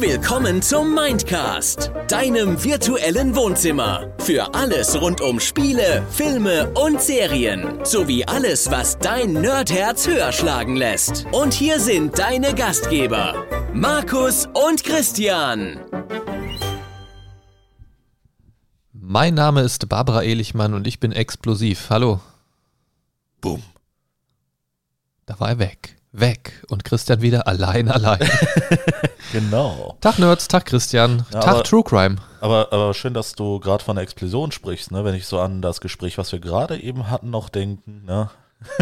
[0.00, 4.10] Willkommen zum Mindcast, deinem virtuellen Wohnzimmer.
[4.20, 7.84] Für alles rund um Spiele, Filme und Serien.
[7.84, 11.26] Sowie alles, was dein Nerdherz höher schlagen lässt.
[11.32, 15.78] Und hier sind deine Gastgeber, Markus und Christian.
[18.94, 21.90] Mein Name ist Barbara Ehlichmann und ich bin explosiv.
[21.90, 22.20] Hallo.
[23.42, 23.62] Boom.
[25.26, 25.99] Da war er weg.
[26.12, 26.64] Weg.
[26.68, 28.18] Und Christian wieder allein, allein.
[29.32, 29.96] Genau.
[30.00, 32.16] Tag Nerds, Tag Christian, Ja, Tag aber- True Crime.
[32.40, 35.04] Aber, aber schön, dass du gerade von der Explosion sprichst, ne?
[35.04, 38.28] Wenn ich so an das Gespräch, was wir gerade eben hatten, noch denken, ne?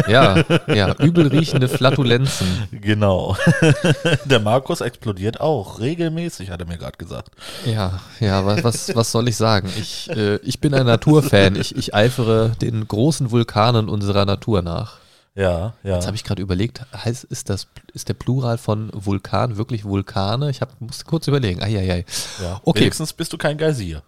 [0.07, 2.47] Ja, ja, übel riechende Flatulenzen.
[2.71, 3.37] Genau.
[4.25, 7.29] Der Markus explodiert auch regelmäßig, hat er mir gerade gesagt.
[7.65, 9.69] Ja, ja, was, was, was soll ich sagen?
[9.79, 11.55] Ich, äh, ich bin ein Naturfan.
[11.55, 14.98] Ich, ich eifere den großen Vulkanen unserer Natur nach.
[15.39, 15.95] Ja, ja.
[15.95, 20.49] Jetzt habe ich gerade überlegt, heißt, ist, das, ist der Plural von Vulkan wirklich Vulkane?
[20.49, 21.61] Ich hab, musste kurz überlegen.
[21.63, 22.03] Eieiei.
[22.41, 22.59] ja.
[22.65, 22.81] Okay.
[22.81, 24.01] Wenigstens bist du kein Geysir.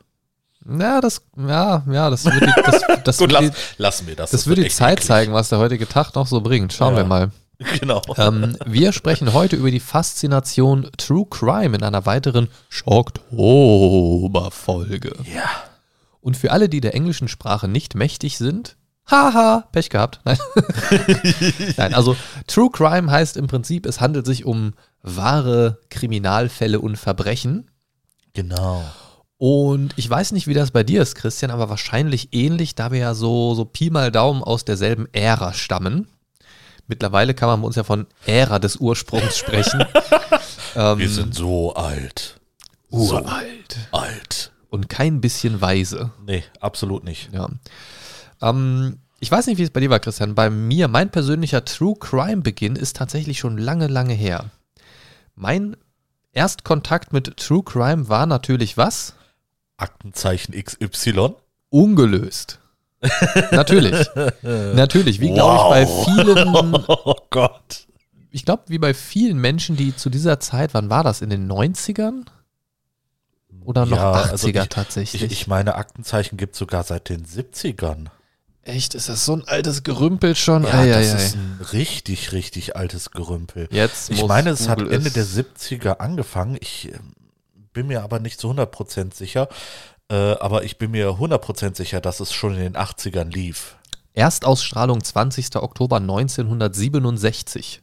[0.66, 4.16] Na, das, ja, ja, das wird die, das, das Gut, wird lass, die, lassen wir
[4.16, 4.32] das.
[4.32, 5.08] das wird die Zeit eklig.
[5.08, 6.74] zeigen, was der heutige Tag noch so bringt.
[6.74, 7.02] Schauen Ja.
[7.02, 7.32] wir mal.
[7.80, 8.02] Genau.
[8.18, 15.14] Ähm, wir sprechen heute über die Faszination True Crime in einer weiteren Schocktober-Folge.
[15.34, 15.44] Ja.
[16.22, 18.78] Und für alle, die der englischen Sprache nicht mächtig sind,
[19.10, 20.22] haha, Pech gehabt.
[20.24, 20.38] Nein.
[21.78, 22.16] Nein, also
[22.48, 27.70] True Crime heißt im Prinzip, es handelt sich um wahre Kriminalfälle und Verbrechen.
[28.34, 28.84] Genau.
[29.38, 33.00] Und ich weiß nicht, wie das bei dir ist, Christian, aber wahrscheinlich ähnlich, da wir
[33.00, 36.08] ja so, so Pi mal Daumen aus derselben Ära stammen.
[36.88, 39.84] Mittlerweile kann man bei uns ja von Ära des Ursprungs sprechen.
[40.76, 42.40] ähm, Wir sind so alt.
[42.90, 43.78] uralt.
[43.92, 44.52] So alt.
[44.70, 46.12] Und kein bisschen weise.
[46.26, 47.30] Nee, absolut nicht.
[47.34, 47.50] Ja.
[48.42, 50.34] Ähm, ich weiß nicht, wie es bei dir war, Christian.
[50.36, 54.46] Bei mir, mein persönlicher True Crime-Beginn ist tatsächlich schon lange, lange her.
[55.36, 55.78] Mein
[56.34, 59.14] Erstkontakt mit True Crime war natürlich was?
[59.78, 61.36] Aktenzeichen XY.
[61.70, 62.60] Ungelöst.
[63.52, 64.08] natürlich.
[64.44, 65.20] Natürlich.
[65.20, 67.88] Wie glaube ich bei vielen, Oh Gott.
[68.30, 71.22] ich glaube, wie bei vielen Menschen, die zu dieser Zeit, wann war das?
[71.22, 72.26] In den 90ern?
[73.64, 75.24] Oder noch Ja, 80er also ich- tatsächlich?
[75.24, 78.08] Ich, ich meine, Aktenzeichen gibt es sogar seit den 70ern.
[78.64, 78.94] Echt?
[78.94, 80.64] Ist das so ein altes Gerümpel schon?
[80.64, 81.26] Ja, Ei, das ei, ei.
[81.26, 83.68] ist ein richtig, richtig altes Gerümpel.
[83.72, 86.58] Jetzt Ich meine, es hat Google Ende es- der 70er angefangen.
[86.62, 87.14] Ich ähm,
[87.74, 89.50] bin mir aber nicht zu 100% sicher.
[90.10, 93.78] Äh, aber ich bin mir 100% sicher, dass es schon in den 80ern lief.
[94.14, 95.56] Erstausstrahlung 20.
[95.56, 97.82] Oktober 1967.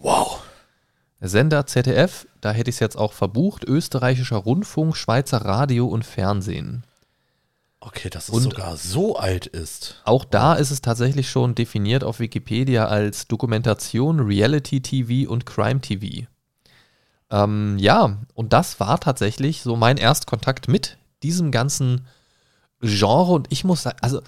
[0.00, 0.42] Wow.
[1.20, 6.84] Sender ZDF, da hätte ich es jetzt auch verbucht, österreichischer Rundfunk, Schweizer Radio und Fernsehen.
[7.88, 10.02] Okay, dass es Und- sogar so alt ist.
[10.04, 15.80] Auch da ist es tatsächlich schon definiert auf Wikipedia als Dokumentation, Reality TV und Crime
[15.80, 16.26] TV.
[17.30, 22.06] Ähm, ja, und das war tatsächlich so mein Erstkontakt mit diesem ganzen
[22.82, 23.32] Genre.
[23.32, 24.20] Und ich muss sagen, also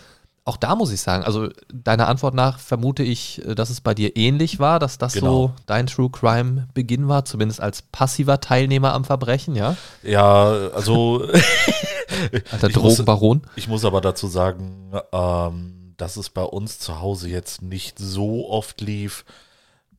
[0.51, 3.95] auch da muss ich sagen, also deiner Antwort nach vermute ich, äh, dass es bei
[3.95, 5.55] dir ähnlich war, dass das so Genau.
[5.67, 9.77] dein True Crime Beginn war, zumindest als passiver Teilnehmer am Verbrechen, ja?
[10.03, 10.45] Ja,
[10.75, 11.25] also
[12.53, 13.43] Alter Ich muss- Drogenbaron.
[13.57, 18.49] ich muss aber dazu sagen, ähm, dass es bei uns zu Hause jetzt nicht so
[18.49, 19.25] oft lief,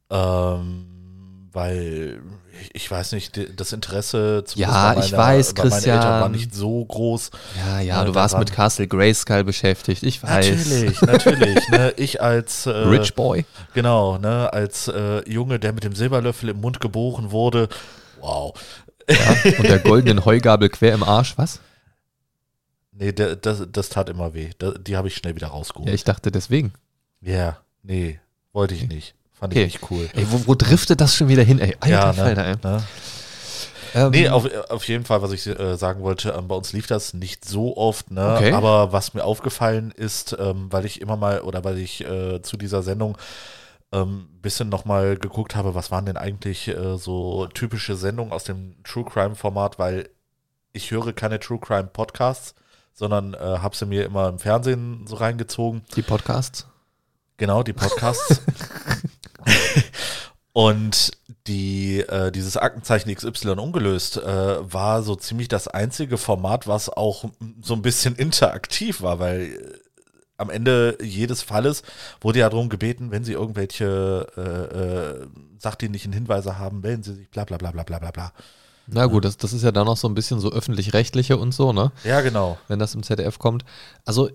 [0.10, 1.01] ähm,
[1.54, 2.22] weil
[2.74, 6.32] ich, weiß nicht, das Interesse zumindest Ja, bei ich weiß, bei meinen Eltern war Christian.
[6.32, 7.32] nicht so groß.
[7.58, 10.48] Ja, ja, Ja, du warst mit Castle Grayskull beschäftigt, ich weiß.
[10.50, 11.68] Natürlich, natürlich.
[11.70, 11.94] ne?
[11.98, 13.46] Ich als äh, Rich Boy.
[13.74, 17.68] genau, ne, als äh, Junge, der mit dem Silberlöffel im Mund geboren wurde.
[18.20, 18.54] Wow.
[19.10, 21.60] Ja, und der goldenen Heugabel quer im Arsch, was?
[22.94, 24.52] Nee, der, das, das tat immer weh.
[24.60, 25.90] Da, die habe ich schnell wieder Ja, rausgeholt.
[25.94, 26.74] ich dachte deswegen.
[27.20, 28.20] Ja, nee,
[28.54, 29.16] wollte ich nicht.
[29.42, 29.64] Fand Okay.
[29.66, 30.08] ich nicht cool.
[30.14, 31.76] Ey, wo, wo driftet das schon wieder hin, ey?
[31.82, 32.56] Alter ja, ne, ey.
[32.64, 32.84] ne?
[33.94, 36.88] Ähm, Nee, auf, auf jeden Fall, was ich äh, sagen wollte, ähm, bei uns lief
[36.88, 38.36] das nicht so oft, ne?
[38.38, 38.52] Okay.
[38.54, 42.56] Aber was mir aufgefallen ist, ähm, weil ich immer mal oder weil ich äh, zu
[42.56, 43.18] dieser Sendung
[43.92, 48.76] ähm, bisschen nochmal geguckt habe, was waren denn eigentlich äh, so typische Sendungen aus dem
[48.86, 50.08] True Crime Format, weil
[50.72, 52.56] ich höre keine True Crime Podcasts,
[52.94, 55.82] sondern äh, habe sie mir immer im Fernsehen so reingezogen.
[55.98, 56.68] die Podcasts.
[57.36, 58.42] Genau, die Podcasts.
[60.54, 61.12] Und
[61.48, 67.26] die, äh, dieses Aktenzeichen XY ungelöst äh, war so ziemlich das einzige Format, was auch
[67.62, 69.80] so ein bisschen interaktiv war, weil äh,
[70.38, 71.84] am Ende jedes Falles
[72.20, 75.28] wurde ja darum gebeten, wenn Sie irgendwelche äh, äh,
[75.58, 78.34] sachdienlichen Hinweise haben, melden Sie sich, bla bla bla bla bla bla bla.
[78.88, 81.72] Na gut, das, das ist ja dann noch so ein bisschen so öffentlich-rechtliche und so,
[81.72, 81.92] ne?
[82.04, 82.58] Ja, genau.
[82.68, 83.64] Wenn das im ZDF kommt.
[84.04, 84.30] Also,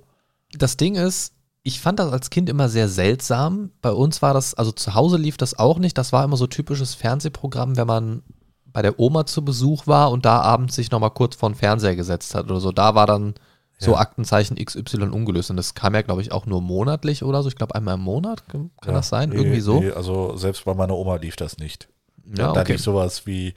[0.52, 1.34] das Ding ist,
[1.66, 3.72] ich fand das als Kind immer sehr seltsam.
[3.82, 5.98] Bei uns war das, also zu Hause lief das auch nicht.
[5.98, 8.22] Das war immer so typisches Fernsehprogramm, wenn man
[8.66, 11.96] bei der Oma zu Besuch war und da abends sich nochmal kurz vor den Fernseher
[11.96, 12.70] gesetzt hat oder so.
[12.70, 13.34] Da war dann
[13.78, 13.98] so Ja.
[13.98, 15.50] Aktenzeichen XY ungelöst.
[15.50, 17.48] Und das kam ja, glaube ich, auch nur monatlich oder so.
[17.48, 18.48] Ich glaube, einmal im Monat.
[18.48, 19.30] Kann Ja, das sein?
[19.30, 19.80] nee, Irgendwie so?
[19.80, 21.88] Nee, also selbst bei meiner Oma lief das nicht.
[22.26, 22.74] Ja, da okay.
[22.74, 23.54] lief sowas wie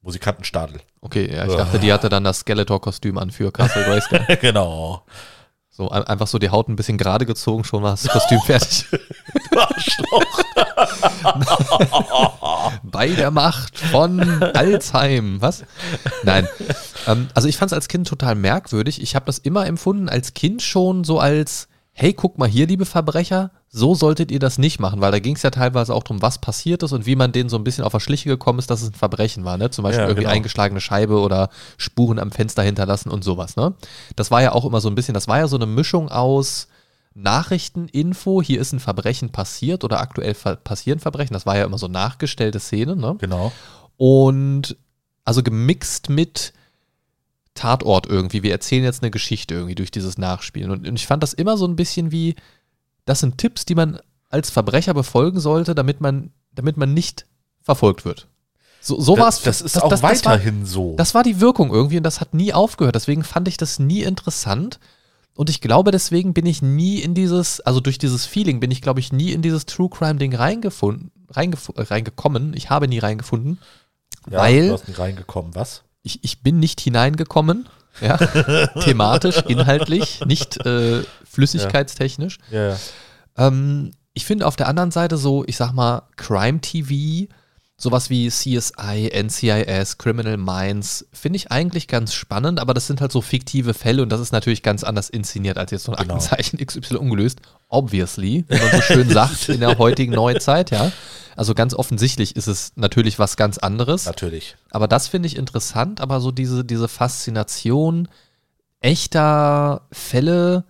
[0.00, 0.80] Musikantenstadel.
[1.00, 4.26] Okay, ja, ich dachte, die hatte dann das Skeletor-Kostüm an für Castle Grayskull.
[4.40, 5.04] genau.
[5.74, 8.84] So, ein- einfach so die Haut ein bisschen gerade gezogen, schon war das Kostüm fertig.
[9.56, 10.42] Arschloch.
[12.82, 15.40] Bei der Macht von Alzheim.
[15.40, 15.64] Was?
[16.24, 16.46] Nein.
[17.06, 19.00] Ähm, also ich fand es als Kind total merkwürdig.
[19.02, 21.68] Ich habe das immer empfunden als Kind schon so als,
[22.02, 25.36] hey, guck mal hier, liebe Verbrecher, so solltet ihr das nicht machen, weil da ging
[25.36, 27.84] es ja teilweise auch darum, was passiert ist und wie man denen so ein bisschen
[27.84, 29.56] auf der Schliche gekommen ist, dass es ein Verbrechen war.
[29.56, 29.70] Ne?
[29.70, 30.34] Zum Beispiel Ja, irgendwie genau.
[30.34, 33.54] eingeschlagene Scheibe oder Spuren am Fenster hinterlassen und sowas.
[33.54, 33.74] Ne?
[34.16, 36.66] Das war ja auch immer so ein bisschen, das war ja so eine Mischung aus
[37.14, 41.34] Nachrichteninfo, hier ist ein Verbrechen passiert oder aktuell ver passieren Verbrechen.
[41.34, 42.98] Das war ja immer so nachgestellte Szenen.
[42.98, 43.14] Ne?
[43.20, 43.52] Genau.
[43.96, 44.76] Und
[45.24, 46.52] also gemixt mit
[47.54, 48.42] Tatort irgendwie.
[48.42, 50.70] Wir erzählen jetzt eine Geschichte irgendwie durch dieses Nachspielen.
[50.70, 52.34] Und, und ich fand das immer so ein bisschen wie,
[53.04, 53.98] das sind Tipps, die man
[54.30, 57.26] als Verbrecher befolgen sollte, damit man, damit man nicht
[57.62, 58.28] verfolgt wird.
[58.80, 59.42] So, so war es.
[59.42, 60.96] das, das ist auch war, weiterhin so.
[60.96, 62.96] das war die Wirkung irgendwie und das hat nie aufgehört.
[62.96, 64.80] Deswegen fand ich das nie interessant.
[65.34, 68.82] Und ich glaube, deswegen bin ich nie in dieses, also durch dieses Feeling bin ich,
[68.82, 72.54] glaube ich, nie in dieses True Crime-Ding reingefunden, reingef reingekommen.
[72.54, 73.58] Ich habe nie reingefunden,
[74.28, 75.54] ja, weil Du hast nicht reingekommen.
[75.54, 75.84] Was?
[76.02, 77.68] Ich, ich bin nicht hineingekommen.
[78.00, 78.16] Ja,
[78.80, 82.38] thematisch, inhaltlich, nicht äh, flüssigkeitstechnisch.
[82.50, 82.76] Ja, ja.
[83.36, 87.28] Ähm, ich finde auf der anderen Seite so, ich sag mal, Crime-TV,
[87.82, 93.10] sowas wie CSI, NCIS, Criminal Minds, finde ich eigentlich ganz spannend, aber das sind halt
[93.10, 96.14] so fiktive Fälle und das ist natürlich ganz anders inszeniert als jetzt so ein Genau.
[96.14, 97.40] Aktenzeichen XY ungelöst.
[97.68, 100.92] Obviously, wie man so schön sagt in der heutigen Neuzeit, ja.
[101.34, 104.06] Also ganz offensichtlich ist es natürlich was ganz anderes.
[104.06, 104.56] Natürlich.
[104.70, 108.06] Aber das finde ich interessant, aber so diese, diese Faszination
[108.80, 110.64] echter Fälle,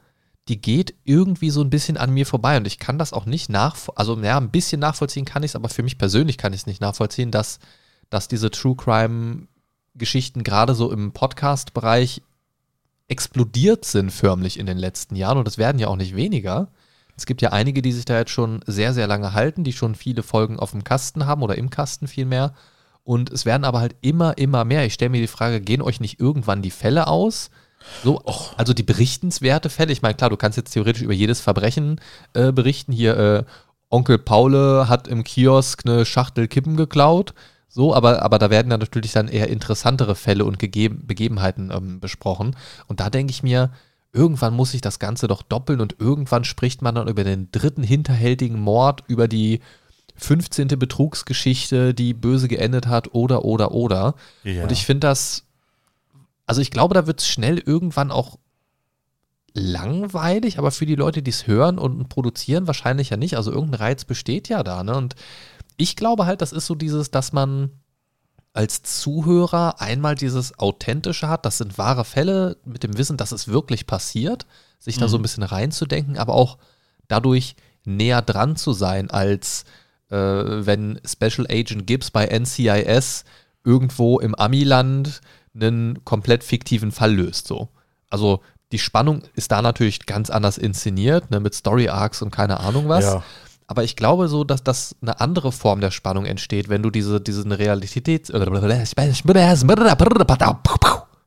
[0.48, 3.48] die geht irgendwie so ein bisschen an mir vorbei und ich kann das auch nicht
[3.48, 6.62] nachvollziehen, also ja, ein bisschen nachvollziehen kann ich es, aber für mich persönlich kann ich
[6.62, 7.60] es nicht nachvollziehen, dass,
[8.10, 9.46] dass diese True Crime
[9.94, 12.22] Geschichten gerade so im Podcast-Bereich
[13.08, 16.68] explodiert sind förmlich in den letzten Jahren und es werden ja auch nicht weniger.
[17.16, 19.94] Es gibt ja einige, die sich da jetzt schon sehr, sehr lange halten, die schon
[19.94, 22.54] viele Folgen auf dem Kasten haben oder im Kasten vielmehr.
[23.04, 24.86] Und es werden aber halt immer, immer mehr.
[24.86, 27.50] Ich stelle mir die Frage, gehen euch nicht irgendwann die Fälle aus?
[28.02, 28.22] So,
[28.56, 29.92] also die berichtenswerte Fälle.
[29.92, 32.00] Ich meine, klar, du kannst jetzt theoretisch über jedes Verbrechen
[32.34, 32.92] äh, berichten.
[32.92, 33.44] Hier, äh,
[33.90, 37.34] Onkel Paule hat im Kiosk eine Schachtel Kippen geklaut.
[37.68, 42.00] So, aber, aber da werden dann natürlich dann eher interessantere Fälle und Gegeben, Begebenheiten ähm,
[42.00, 42.56] besprochen.
[42.86, 43.70] Und da denke ich mir,
[44.12, 47.82] irgendwann muss sich das Ganze doch doppeln und irgendwann spricht man dann über den dritten
[47.82, 49.60] hinterhältigen Mord, über die
[50.16, 50.68] 15.
[50.68, 54.14] Betrugsgeschichte, die böse geendet hat, oder, oder, oder.
[54.44, 54.64] Ja.
[54.64, 55.44] Und ich finde das,
[56.46, 58.38] also ich glaube, da wird es schnell irgendwann auch
[59.54, 63.36] langweilig, aber für die Leute, die es hören und produzieren, wahrscheinlich ja nicht.
[63.36, 64.96] Also irgendein Reiz besteht ja da, ne?
[64.96, 65.14] Und
[65.76, 67.70] ich glaube halt, das ist so dieses, dass man
[68.54, 73.48] als Zuhörer einmal dieses Authentische hat, das sind wahre Fälle mit dem Wissen, dass es
[73.48, 74.46] wirklich passiert,
[74.78, 76.58] sich da so ein bisschen reinzudenken, aber auch
[77.08, 79.64] dadurch näher dran zu sein, als
[80.10, 83.24] äh, wenn Special Agent Gibbs bei NCIS
[83.64, 85.20] irgendwo im Amiland
[85.54, 87.46] einen komplett fiktiven Fall löst.
[87.46, 87.68] So.
[88.10, 88.40] Also
[88.72, 92.88] die Spannung ist da natürlich ganz anders inszeniert, ne, mit Story Arcs und keine Ahnung
[92.88, 93.04] was.
[93.04, 93.22] Ja.
[93.66, 97.20] Aber ich glaube so, dass das eine andere Form der Spannung entsteht, wenn du diese,
[97.20, 98.30] diesen Realitäts...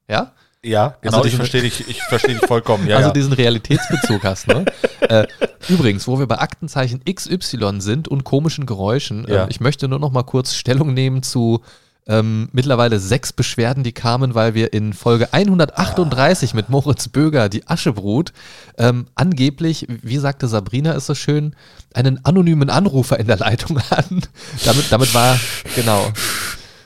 [0.08, 0.34] Ja?
[0.64, 2.88] Ja, genau, Also ich verstehe dich, ich verstehe dich vollkommen.
[2.88, 3.14] Ja, also ja.
[3.14, 4.66] diesen Realitätsbezug hast, ne?
[5.02, 5.28] äh,
[5.70, 9.44] übrigens, wo wir bei Aktenzeichen XY sind und komischen Geräuschen, Ja.
[9.44, 11.62] ähm, ich möchte nur noch mal kurz Stellung nehmen zu
[12.08, 17.68] ähm, mittlerweile sechs Beschwerden, die kamen, weil wir in Folge 138 mit Moritz Böger, die
[17.68, 18.32] Aschebrut,
[18.78, 21.56] ähm, angeblich, wie sagte Sabrina, ist so schön,
[21.94, 24.22] einen anonymen Anrufer in der Leitung hatten.
[24.64, 25.40] damit, damit war,
[25.76, 26.12] genau.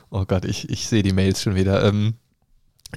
[0.10, 1.84] Oh Gott, ich, ich sehe die Mails schon wieder.
[1.84, 2.16] Ähm,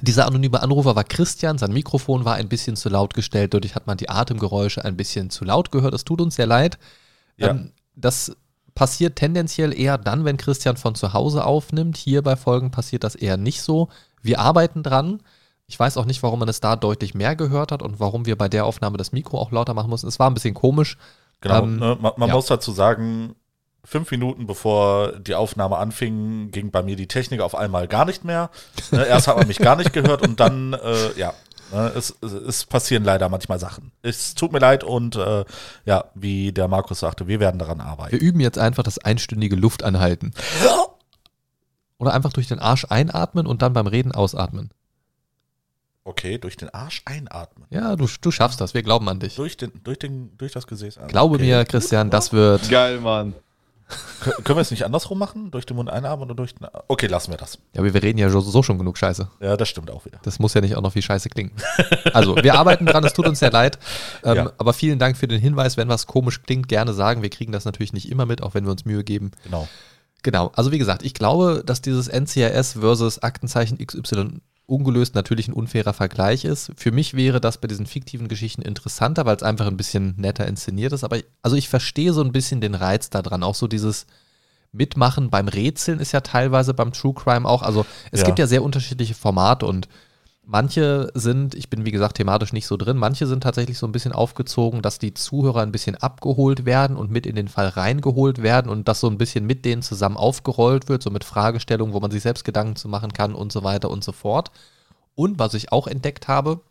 [0.01, 3.85] dieser anonyme Anrufer war Christian, sein Mikrofon war ein bisschen zu laut gestellt, dadurch hat
[3.85, 5.93] man die Atemgeräusche ein bisschen zu laut gehört.
[5.93, 6.79] Es tut uns sehr leid.
[7.37, 7.49] Ja.
[7.49, 8.35] Ähm, das
[8.75, 11.97] passiert tendenziell eher dann, wenn Christian von zu Hause aufnimmt.
[11.97, 13.89] Hier bei Folgen passiert das eher nicht so.
[14.21, 15.21] Wir arbeiten dran.
[15.67, 18.37] Ich weiß auch nicht, warum man es da deutlich mehr gehört hat und warum wir
[18.37, 20.07] bei der Aufnahme das Mikro auch lauter machen mussten.
[20.07, 20.97] Es war ein bisschen komisch.
[21.41, 22.35] Genau, Ähm, ne, man, man ja.
[22.35, 23.35] muss dazu sagen,
[23.83, 28.23] fünf Minuten bevor die Aufnahme anfing, ging bei mir die Technik auf einmal gar nicht
[28.23, 28.49] mehr.
[28.91, 31.33] Ne, erst hat man mich gar nicht gehört und dann, äh, ja,
[31.73, 33.91] es, es, es passieren leider manchmal Sachen.
[34.01, 35.45] Es tut mir leid und äh,
[35.85, 38.15] ja, wie der Markus sagte, wir werden daran Wir arbeiten.
[38.15, 40.33] üben jetzt einfach das einstündige Luftanhalten.
[41.97, 44.71] Oder einfach durch den Arsch einatmen und dann beim Reden ausatmen.
[46.05, 47.65] Okay, durch den Arsch einatmen.
[47.69, 48.73] Ja, du, du schaffst das.
[48.73, 49.35] Wir glauben an dich.
[49.35, 50.97] Durch, den, durch, den, durch das Gesäß.
[50.97, 51.45] Ah, Glaube okay.
[51.45, 52.69] mir, Christian, das wird.
[52.69, 53.33] Geil, Mann.
[54.23, 55.51] Kö- Können wir es nicht andersrum machen?
[55.51, 56.67] Durch den Mund einatmen oder durch den.
[56.87, 57.59] Okay, lassen wir das.
[57.73, 59.27] Ja, aber wir reden ja so, so schon genug Scheiße.
[59.41, 60.19] Ja, das stimmt auch wieder.
[60.23, 61.51] Das muss ja nicht auch noch wie Scheiße klingen.
[62.13, 63.77] Also, wir arbeiten dran, es tut uns sehr leid.
[64.23, 64.51] Ähm, Ja.
[64.57, 65.77] Aber vielen Dank für den Hinweis.
[65.77, 67.21] Wenn was komisch klingt, gerne sagen.
[67.21, 69.31] Wir kriegen das natürlich nicht immer mit, auch wenn wir uns Mühe geben.
[69.43, 69.67] Genau.
[70.23, 70.51] Genau.
[70.55, 75.93] Also, wie gesagt, ich glaube, dass dieses NCIS versus Aktenzeichen XY ungelöst natürlich ein unfairer
[75.93, 76.71] Vergleich ist.
[76.77, 80.47] Für mich wäre das bei diesen fiktiven Geschichten interessanter, weil es einfach ein bisschen netter
[80.47, 81.03] inszeniert ist.
[81.03, 83.43] Aber ich, also ich verstehe so ein bisschen den Reiz daran.
[83.43, 84.05] Auch so dieses
[84.71, 87.61] Mitmachen beim Rätseln ist ja teilweise beim True Crime auch.
[87.61, 88.25] Also es Ja.
[88.25, 89.87] gibt ja sehr unterschiedliche Formate und
[90.45, 93.91] manche sind, ich bin wie gesagt thematisch nicht so drin, manche sind tatsächlich so ein
[93.91, 98.43] bisschen aufgezogen, dass die Zuhörer ein bisschen abgeholt werden und mit in den Fall reingeholt
[98.43, 101.99] werden und das so ein bisschen mit denen zusammen aufgerollt wird, so mit Fragestellungen, wo
[101.99, 104.51] man sich selbst Gedanken zu machen kann und so weiter und so fort.
[105.15, 106.61] Und was ich auch entdeckt habe,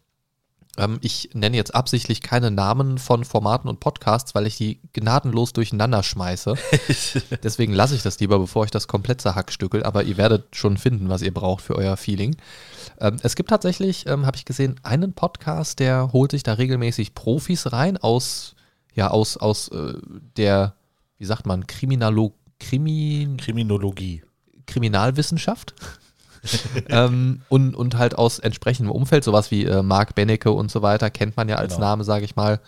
[1.02, 6.02] ich nenne jetzt absichtlich keine Namen von Formaten und Podcasts, weil ich die gnadenlos durcheinander
[6.02, 6.54] schmeiße.
[7.42, 9.84] Deswegen lasse ich das lieber, bevor ich das komplett zerhackstückel.
[9.84, 12.36] Aber ihr werdet schon finden, was ihr braucht für euer Feeling.
[13.00, 17.14] Ähm, es gibt tatsächlich, ähm, habe ich gesehen, einen Podcast, der holt sich da regelmäßig
[17.14, 18.54] Profis rein aus,
[18.94, 19.94] ja, aus, aus äh,
[20.38, 20.74] der,
[21.18, 24.22] wie sagt man, Kriminalo Krimi Kriminologie.
[24.66, 25.74] Kriminalwissenschaft.
[26.88, 31.10] ähm, und, und halt aus entsprechendem Umfeld, sowas wie äh, Mark Benecke und so weiter,
[31.10, 31.86] kennt man ja als Genau.
[31.88, 32.60] Name, sage ich mal.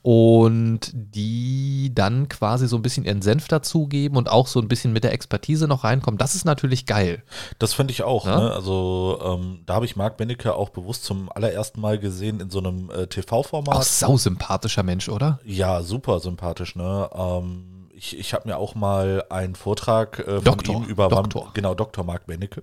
[0.00, 4.92] Und die dann quasi so ein bisschen ihren Senf dazugeben und auch so ein bisschen
[4.92, 6.16] mit der Expertise noch reinkommen.
[6.18, 7.22] Das ist natürlich geil.
[7.58, 8.24] Das finde ich auch.
[8.24, 8.38] Ja.
[8.38, 8.52] Ne?
[8.52, 12.60] Also ähm, da habe ich Marc Benecke auch bewusst zum allerersten Mal gesehen in so
[12.60, 13.84] einem äh, Auch TV-Format.
[13.84, 15.40] sausympathischer Mensch, oder?
[15.44, 16.76] Ja, super sympathisch.
[16.76, 17.10] Ne?
[17.12, 17.64] Ähm,
[17.98, 21.46] ich ich habe mir auch mal einen Vortrag äh, von Doktor, ihm über Doktor.
[21.46, 22.04] Vamp genau Dr.
[22.04, 22.62] Marc Benecke.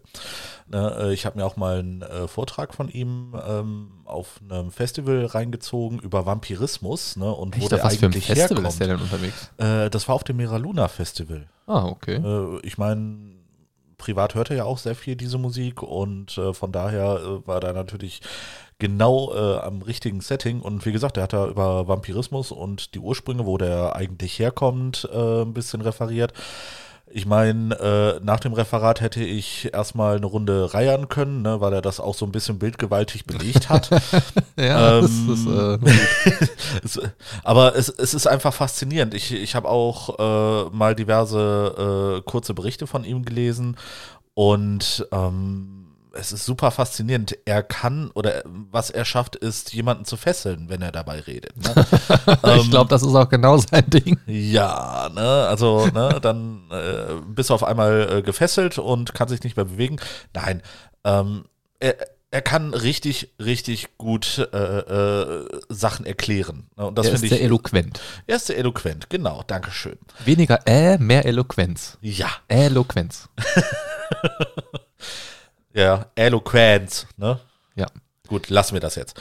[0.67, 0.97] Ne?
[0.99, 5.25] Äh, ich habe mir auch mal einen äh, Vortrag von ihm ähm, auf einem Festival
[5.25, 7.31] reingezogen über Vampirismus ne?
[7.31, 8.67] und wo Echt, der auf was für ein eigentlich Festival herkommt.
[8.69, 9.51] ist der denn unterwegs?
[9.57, 11.47] Äh, das war auf dem Mera Luna Festival.
[11.67, 12.15] Ah, okay.
[12.15, 13.35] Äh, ich meine,
[13.97, 17.73] privat hört er ja auch sehr viel diese Musik und äh, von daher war da
[17.73, 18.21] natürlich
[18.79, 20.61] genau äh, am richtigen Setting.
[20.61, 25.07] Und wie gesagt, er hat da über Vampirismus und die Ursprünge, wo der eigentlich herkommt,
[25.11, 26.33] äh, ein bisschen referiert.
[27.07, 31.71] Ich meine, äh, nach dem Referat hätte ich erstmal eine Runde reiern können, ne, weil
[31.71, 33.89] er das auch so ein bisschen bildgewaltig belegt hat.
[34.57, 35.81] Ja, das ähm,
[36.81, 37.09] ist äh,
[37.43, 39.13] aber es, es ist einfach faszinierend.
[39.13, 43.75] Ich, ich habe auch äh, mal diverse äh, kurze Berichte von ihm gelesen
[44.33, 45.84] und ähm,
[46.15, 47.37] es ist super faszinierend.
[47.45, 51.55] Er kann oder was er schafft, ist jemanden zu fesseln, wenn er dabei redet.
[51.57, 51.85] Ne?
[52.57, 54.19] ich glaube, das ist auch genau sein Ding.
[54.25, 59.43] Ja, ne, also, ne, dann äh, bist du auf einmal äh, gefesselt und kann sich
[59.43, 59.97] nicht mehr bewegen.
[60.33, 60.61] Nein,
[61.03, 61.45] ähm,
[61.79, 61.95] er,
[62.31, 66.69] er kann richtig, richtig gut äh, äh, Sachen erklären.
[66.75, 66.87] Ne?
[66.87, 67.45] Und das Er ist finde sehr ich.
[67.45, 68.01] eloquent.
[68.27, 69.97] Er ist sehr eloquent, genau, Dankeschön.
[70.25, 71.97] Weniger äh, mehr Eloquenz.
[72.01, 73.29] Ja, Eloquenz.
[75.75, 77.39] ja, Eloquenz, ne?
[77.75, 77.87] Ja.
[78.27, 79.19] Gut, lassen wir das jetzt.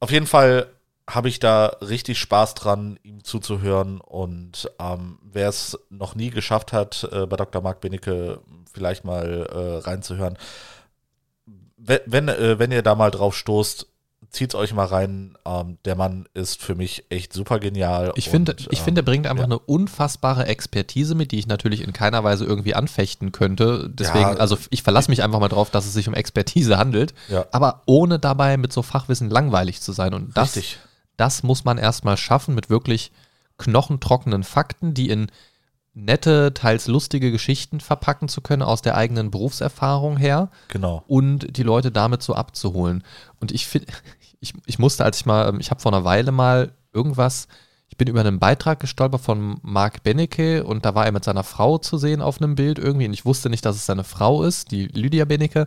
[0.00, 0.66] Auf jeden Fall
[1.08, 4.00] habe ich da richtig Spaß dran, ihm zuzuhören.
[4.00, 7.62] Und ähm, wer es noch nie geschafft hat, äh, bei Dr.
[7.62, 8.40] Marc Benecke
[8.72, 10.36] vielleicht mal äh, reinzuhören,
[11.76, 13.86] wenn, wenn, äh, wenn ihr da mal drauf stoßt,
[14.30, 15.36] zieht euch mal rein.
[15.44, 18.12] Ähm, der Mann ist für mich echt super genial.
[18.16, 19.46] Ich finde, ich ähm, finde, er bringt einfach ja.
[19.46, 23.90] eine unfassbare Expertise mit, die ich natürlich in keiner Weise irgendwie anfechten könnte.
[23.92, 24.34] Deswegen, Ja.
[24.36, 27.46] also ich verlasse mich einfach mal drauf, dass es sich um Expertise handelt, Ja.
[27.50, 30.14] aber ohne dabei mit so Fachwissen langweilig zu sein.
[30.14, 30.78] Und das, Richtig.
[31.16, 33.12] das muss man erstmal schaffen mit wirklich
[33.58, 35.30] knochentrockenen Fakten, die in
[35.92, 41.02] nette, teils lustige Geschichten verpacken zu können aus der eigenen Berufserfahrung her Genau.
[41.08, 43.02] und die Leute damit so abzuholen.
[43.40, 43.88] Und ich finde,
[44.40, 47.46] ich, ich musste, als ich mal, ähm, ich habe vor einer Weile mal irgendwas,
[47.88, 51.44] ich bin über einen Beitrag gestolpert von Mark Benecke und da war er mit seiner
[51.44, 54.42] Frau zu sehen auf einem Bild irgendwie und ich wusste nicht, dass es seine Frau
[54.42, 55.66] ist, die Lydia Benecke.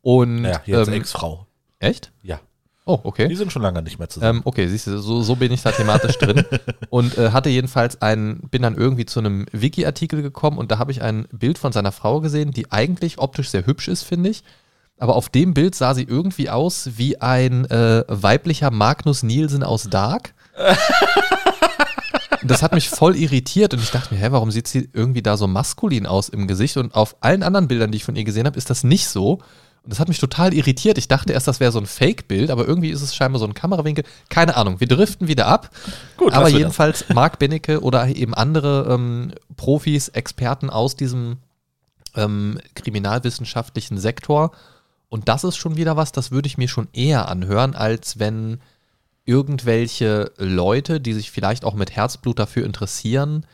[0.00, 1.46] Und Ja, jetzt ähm, Ex-Frau.
[1.80, 2.12] echt?
[2.22, 2.40] Ja.
[2.88, 3.26] Oh, okay.
[3.26, 4.38] Die sind schon lange nicht mehr zusammen.
[4.38, 6.44] Ähm, okay, siehst du, so, so bin ich da thematisch drin.
[6.88, 10.92] Und äh, hatte jedenfalls einen, bin dann irgendwie zu einem Wiki-Artikel gekommen und da habe
[10.92, 14.44] ich ein Bild von seiner Frau gesehen, die eigentlich optisch sehr hübsch ist, finde ich.
[14.98, 19.84] Aber auf dem Bild sah sie irgendwie aus wie ein äh, weiblicher Magnus Nielsen aus
[19.84, 20.34] Dark.
[22.42, 25.36] Das hat mich voll irritiert und ich dachte mir, hä, warum sieht sie irgendwie da
[25.36, 26.76] so maskulin aus im Gesicht?
[26.76, 29.40] Und auf allen anderen Bildern, die ich von ihr gesehen habe, ist das nicht so.
[29.86, 30.98] Und das hat mich total irritiert.
[30.98, 33.54] Ich dachte erst, das wäre so ein Fake-Bild, aber irgendwie ist es scheinbar so ein
[33.54, 34.04] Kamerawinkel.
[34.28, 35.70] Keine Ahnung, wir driften wieder ab.
[36.16, 41.36] Gut, aber jedenfalls Marc Benecke oder eben andere ähm, Profis, Experten aus diesem
[42.16, 44.52] ähm, kriminalwissenschaftlichen Sektor.
[45.08, 48.60] Und das ist schon wieder was, das würde ich mir schon eher anhören, als wenn
[49.24, 53.44] irgendwelche Leute, die sich vielleicht auch mit Herzblut dafür interessieren,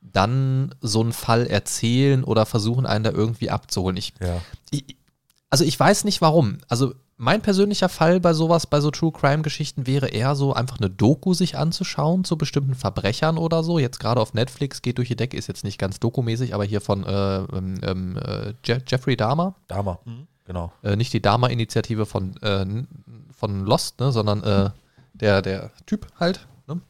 [0.00, 3.96] dann so einen Fall erzählen oder versuchen, einen da irgendwie abzuholen.
[3.96, 4.40] Ich, Ja.
[4.70, 4.96] ich,
[5.50, 6.58] also ich weiß nicht warum.
[6.68, 10.78] Also mein persönlicher Fall bei sowas, bei so True Crime Geschichten wäre eher so einfach
[10.78, 13.78] eine Doku sich anzuschauen zu bestimmten Verbrechern oder so.
[13.78, 16.80] Jetzt gerade auf Netflix geht durch die Decke, ist jetzt nicht ganz dokumäßig, aber hier
[16.80, 19.54] von äh, ähm, ähm, äh, Je Jeffrey Dahmer.
[19.68, 19.98] Dama.
[20.06, 20.26] Mhm.
[20.50, 20.72] Genau.
[20.82, 22.66] Äh, nicht die Dahmer-Initiative von, äh,
[23.32, 24.70] von Lost, ne, sondern äh,
[25.14, 26.44] der, der Typ halt.
[26.66, 26.80] Ne?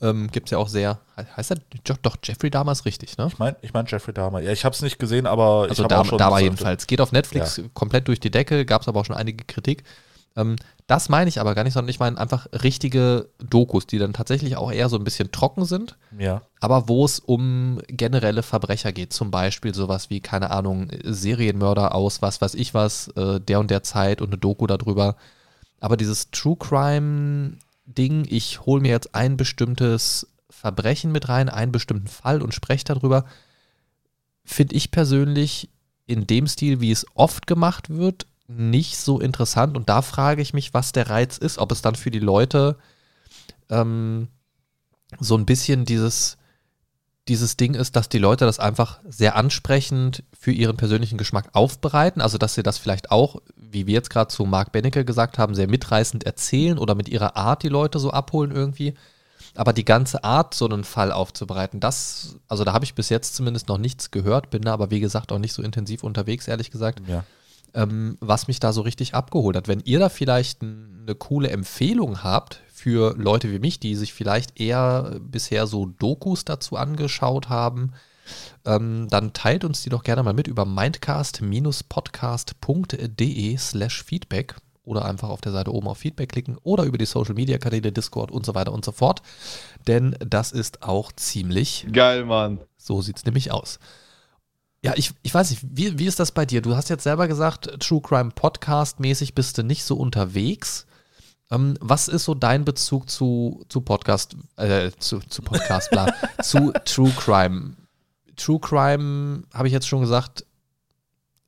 [0.00, 0.98] Ähm, Gibt es ja auch sehr,
[1.36, 1.58] heißt er,
[2.00, 3.26] doch, Jeffrey Dahmer ist richtig, ne?
[3.30, 4.40] Ich meine, ich mein Jeffrey Dahmer.
[4.40, 6.16] Ja, ich habe es nicht gesehen, aber ich Also habe da, auch schon.
[6.16, 6.86] da war so- jedenfalls.
[6.86, 9.84] Geht auf Netflix komplett durch die Decke, gab es aber auch schon einige Kritik.
[10.38, 14.14] Ähm, das meine ich aber gar nicht, sondern ich meine einfach richtige Dokus, die dann
[14.14, 16.40] tatsächlich auch eher so ein bisschen trocken sind, Ja.
[16.60, 19.12] aber wo es um generelle Verbrecher geht.
[19.12, 23.70] Zum Beispiel sowas wie, keine Ahnung, Serienmörder aus was weiß ich was, äh, der und
[23.70, 25.16] der Zeit und eine Doku darüber.
[25.80, 32.08] Aber dieses True Crime-Ding, ich hole mir jetzt ein bestimmtes Verbrechen mit rein, einen bestimmten
[32.08, 33.24] Fall und spreche darüber,
[34.44, 35.68] finde ich persönlich
[36.06, 39.76] in dem Stil, wie es oft gemacht wird, nicht so interessant.
[39.76, 42.76] Und da frage ich mich, was der Reiz ist, ob es dann für die Leute
[43.68, 44.28] ähm,
[45.20, 46.38] so ein bisschen dieses,
[47.28, 52.22] dieses Ding ist, dass die Leute das einfach sehr ansprechend für ihren persönlichen Geschmack aufbereiten.
[52.22, 55.54] Also, dass sie das vielleicht auch, wie wir jetzt gerade zu Mark Benecke gesagt haben,
[55.54, 58.94] sehr mitreißend erzählen oder mit ihrer Art die Leute so abholen irgendwie.
[59.54, 63.34] Aber die ganze Art, so einen Fall aufzubereiten, das, also da habe ich bis jetzt
[63.34, 66.70] zumindest noch nichts gehört, bin da aber wie gesagt auch nicht so intensiv unterwegs, ehrlich
[66.70, 67.24] gesagt Ja.
[67.78, 69.68] Ähm, was mich da so richtig abgeholt hat.
[69.68, 74.58] Wenn ihr da vielleicht eine coole Empfehlung habt für Leute wie mich, die sich vielleicht
[74.60, 77.92] eher bisher so Dokus dazu angeschaut haben,
[78.66, 85.28] ähm, dann teilt uns die doch gerne mal mit über mindcast-podcast.de slash feedback oder einfach
[85.28, 88.44] auf der Seite oben auf Feedback klicken oder über die Social Media Kanäle, Discord und
[88.44, 89.22] so weiter und so fort.
[89.86, 92.58] Denn das ist auch ziemlich Geil, Mann.
[92.76, 93.78] so sieht es nämlich aus.
[94.84, 96.62] Ja, ich, ich weiß nicht, wie, wie ist das bei dir?
[96.62, 100.86] Du hast jetzt selber gesagt, True Crime Podcast mäßig bist du nicht so unterwegs.
[101.50, 106.12] Ähm, was ist so dein Bezug zu, zu Podcast, äh, zu, zu Podcast, bla,
[106.42, 107.74] zu True Crime?
[108.36, 110.44] True Crime, habe ich jetzt schon gesagt,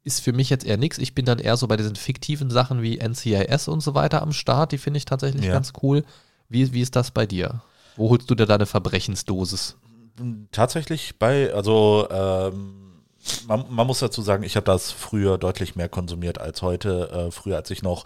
[0.02, 0.98] ist für mich jetzt eher nichts.
[0.98, 4.32] Ich bin dann eher so bei diesen fiktiven Sachen wie NCIS und so weiter am
[4.32, 4.72] Start.
[4.72, 5.52] Die finde ich tatsächlich Ja.
[5.52, 6.04] ganz cool.
[6.48, 7.62] Wie, wie ist das bei dir?
[7.96, 9.76] Wo holst du dir deine Verbrechensdosis?
[10.50, 12.89] Tatsächlich bei, also ähm,
[13.46, 17.10] man, man muss dazu sagen, ich habe das früher deutlich mehr konsumiert als heute.
[17.10, 18.04] Äh, früher, als ich noch,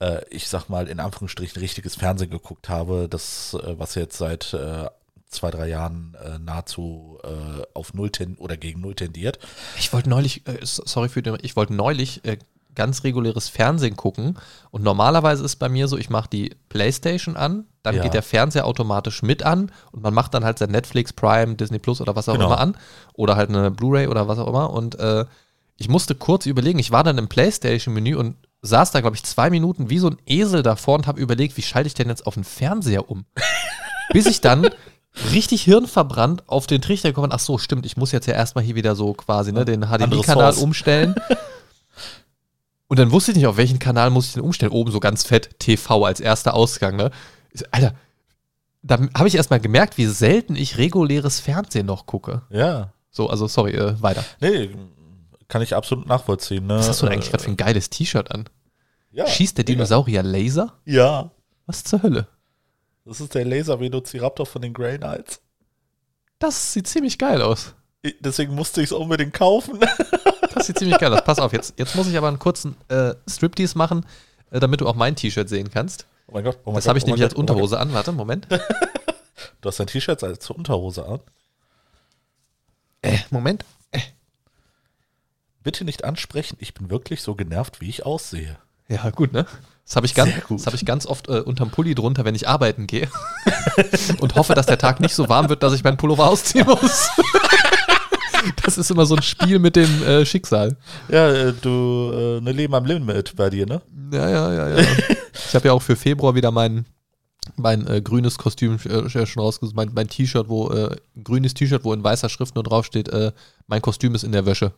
[0.00, 4.52] äh, ich sag mal, in Anführungsstrichen richtiges Fernsehen geguckt habe, das, äh, was jetzt seit
[4.54, 4.86] äh,
[5.28, 9.38] zwei, drei Jahren äh, nahezu äh, auf Null oder gegen Null tendiert.
[9.78, 12.22] Ich wollte neulich, sorry für den, ich wollte neulich
[12.78, 14.38] ganz reguläres Fernsehen gucken
[14.70, 18.02] und normalerweise ist bei mir so, ich mache die Playstation an, dann Ja.
[18.02, 21.78] geht der Fernseher automatisch mit an und man macht dann halt sein Netflix, Prime, Disney
[21.78, 22.46] Plus oder was auch Genau.
[22.46, 22.76] immer an
[23.12, 25.26] oder halt eine Blu-ray oder was auch immer und äh,
[25.76, 29.50] ich musste kurz überlegen, ich war dann im Playstation-Menü und saß da, glaube ich, zwei
[29.50, 32.34] Minuten wie so ein Esel davor und habe überlegt, wie schalte ich denn jetzt auf
[32.34, 33.24] den Fernseher um?
[34.12, 34.68] Bis ich dann
[35.32, 38.64] richtig hirnverbrannt auf den Trichter gekommen bin, ach so, stimmt, ich muss jetzt ja erstmal
[38.64, 41.14] hier wieder so quasi ne, den HDMI-Kanal umstellen.
[42.88, 44.72] Und dann wusste ich nicht, auf welchen Kanal muss ich den umstellen.
[44.72, 47.10] Oben so ganz fett TV als erster Ausgang, ne?
[47.70, 47.94] Alter,
[48.82, 52.42] da habe ich erstmal gemerkt, wie selten ich reguläres Fernsehen noch gucke.
[52.50, 52.92] Ja.
[53.10, 54.24] So, also sorry, äh, weiter.
[54.40, 54.70] Nee,
[55.48, 56.66] kann ich absolut nachvollziehen.
[56.66, 56.76] Ne?
[56.78, 58.48] Was hast du denn Äh, eigentlich gerade für ein geiles T-Shirt an?
[59.10, 59.64] ja, Schießt der.
[59.64, 60.74] Dinosaurier Laser?
[60.84, 61.30] Ja,
[61.66, 62.26] Was zur Hölle?
[63.04, 65.40] das ist der Laser-Velociraptor von den Grey Knights.
[66.38, 67.74] Das sieht ziemlich geil aus.
[68.20, 69.80] Deswegen musste ich es unbedingt kaufen.
[70.54, 71.22] Das sieht ziemlich geil aus.
[71.22, 74.04] Pass auf, jetzt, jetzt muss ich aber einen kurzen äh, Striptease machen,
[74.50, 76.06] äh, damit du auch mein T-Shirt sehen kannst.
[76.26, 76.58] Oh mein Gott.
[76.64, 77.54] Oh mein Das habe ich oh nämlich als Gott, oh mein Gott.
[77.56, 77.92] Unterhose an.
[77.92, 78.48] Warte, Moment.
[79.60, 81.20] Du hast dein T-Shirt als Unterhose an.
[83.02, 83.64] Äh, Moment.
[85.62, 88.56] Bitte nicht ansprechen, ich bin wirklich so genervt, wie ich aussehe.
[88.88, 89.46] Ja, gut, ne?
[89.84, 92.48] Das habe ich, ganz- das hab ich ganz oft äh, unterm Pulli drunter, wenn ich
[92.48, 93.08] arbeiten gehe.
[94.20, 97.08] Und hoffe, dass der Tag nicht so warm wird, dass ich meinen Pullover ausziehen muss.
[98.68, 100.76] Das ist immer so ein Spiel mit dem äh, Schicksal.
[101.08, 103.80] Ja, äh, du, äh, ne Leben am Limit bei dir, ne?
[104.12, 104.86] Ja, ja, ja, ja.
[105.48, 106.84] Ich habe ja auch für Februar wieder mein,
[107.56, 111.94] mein äh, grünes Kostüm äh, schon rausgesucht, mein, mein T-Shirt, wo äh, grünes T-Shirt, wo
[111.94, 113.32] in weißer Schrift nur drauf steht, äh,
[113.68, 114.72] mein Kostüm ist in der Wäsche.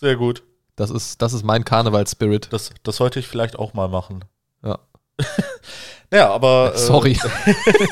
[0.00, 0.42] Sehr gut.
[0.76, 2.48] Das ist, das ist mein Karneval-Spirit.
[2.50, 4.24] Das, das sollte ich vielleicht auch mal machen.
[4.64, 4.78] Ja.
[6.12, 6.72] Ja, aber.
[6.76, 7.18] äh, Sorry.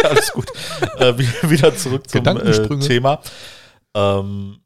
[0.05, 0.47] alles gut.
[0.99, 2.79] äh, wie- wieder zurück zum äh.
[2.79, 3.21] Thema.
[3.93, 4.61] Ähm,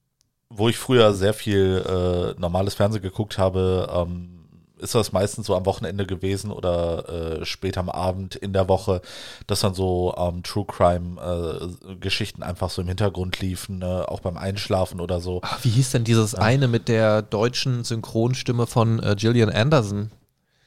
[0.51, 4.39] wo ich früher sehr viel äh, normales Fernsehen geguckt habe, ähm,
[4.79, 9.03] ist das meistens so am Wochenende gewesen oder äh, später am Abend in der Woche,
[9.47, 14.09] dass dann so ähm, True Crime äh, einfach so im Hintergrund liefen, ne?
[14.09, 15.41] auch beim Einschlafen oder so.
[15.43, 16.39] Ach, wie hieß denn dieses ja.
[16.39, 20.11] eine mit der deutschen Synchronstimme von äh, Gillian Anderson?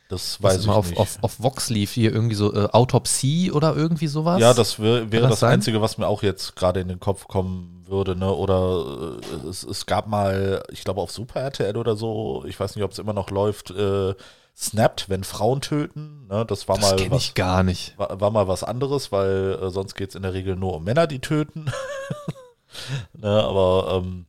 [0.10, 1.00] Das weiß das ich auf, nicht.
[1.00, 4.42] Auf, auf Vox lief hier irgendwie so äh, Autopsie oder irgendwie sowas.
[4.42, 7.30] Ja, das wär, wäre das, das Einzige, was mir auch jetzt gerade in den Kopf
[7.30, 8.16] kommen würde.
[8.16, 8.34] Ne?
[8.34, 12.76] Oder äh, es, es, gab mal, ich glaube auf Super RTL oder so, ich weiß
[12.76, 14.16] nicht, ob es immer noch läuft, äh,
[14.58, 16.28] Snapped, wenn Frauen töten.
[16.28, 16.46] Ne?
[16.46, 17.98] Das war das mal was, ich gar nicht.
[17.98, 20.84] War, war mal was anderes, weil äh, sonst geht es in der Regel nur um
[20.84, 21.72] Männer, die töten.
[23.14, 23.30] ne?
[23.30, 24.26] Aber ähm,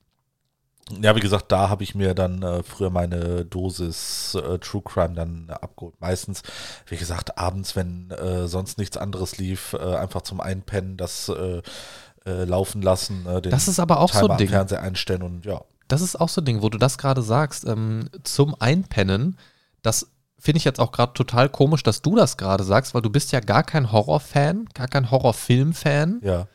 [1.00, 5.14] ja, wie gesagt, da habe ich mir dann äh, früher meine Dosis äh, True Crime
[5.14, 5.94] dann äh, abgeholt.
[6.00, 6.42] Meistens,
[6.86, 11.30] wie gesagt, abends, wenn äh, sonst nichts anderes lief, äh, einfach zum Einpennen das
[12.26, 13.26] äh, laufen lassen.
[13.42, 14.48] das ist aber auch Timer so ein Ding.
[14.48, 15.60] Fernseher einstellen und ja.
[15.88, 19.36] Das ist auch so ein Ding, wo du das gerade sagst, ähm, zum Einpennen,
[19.82, 20.08] das
[20.38, 23.32] finde ich jetzt auch gerade total komisch, dass du das gerade sagst, weil du bist
[23.32, 26.20] ja gar kein Horrorfan, gar kein Horrorfilm-Fan.
[26.22, 26.46] Ja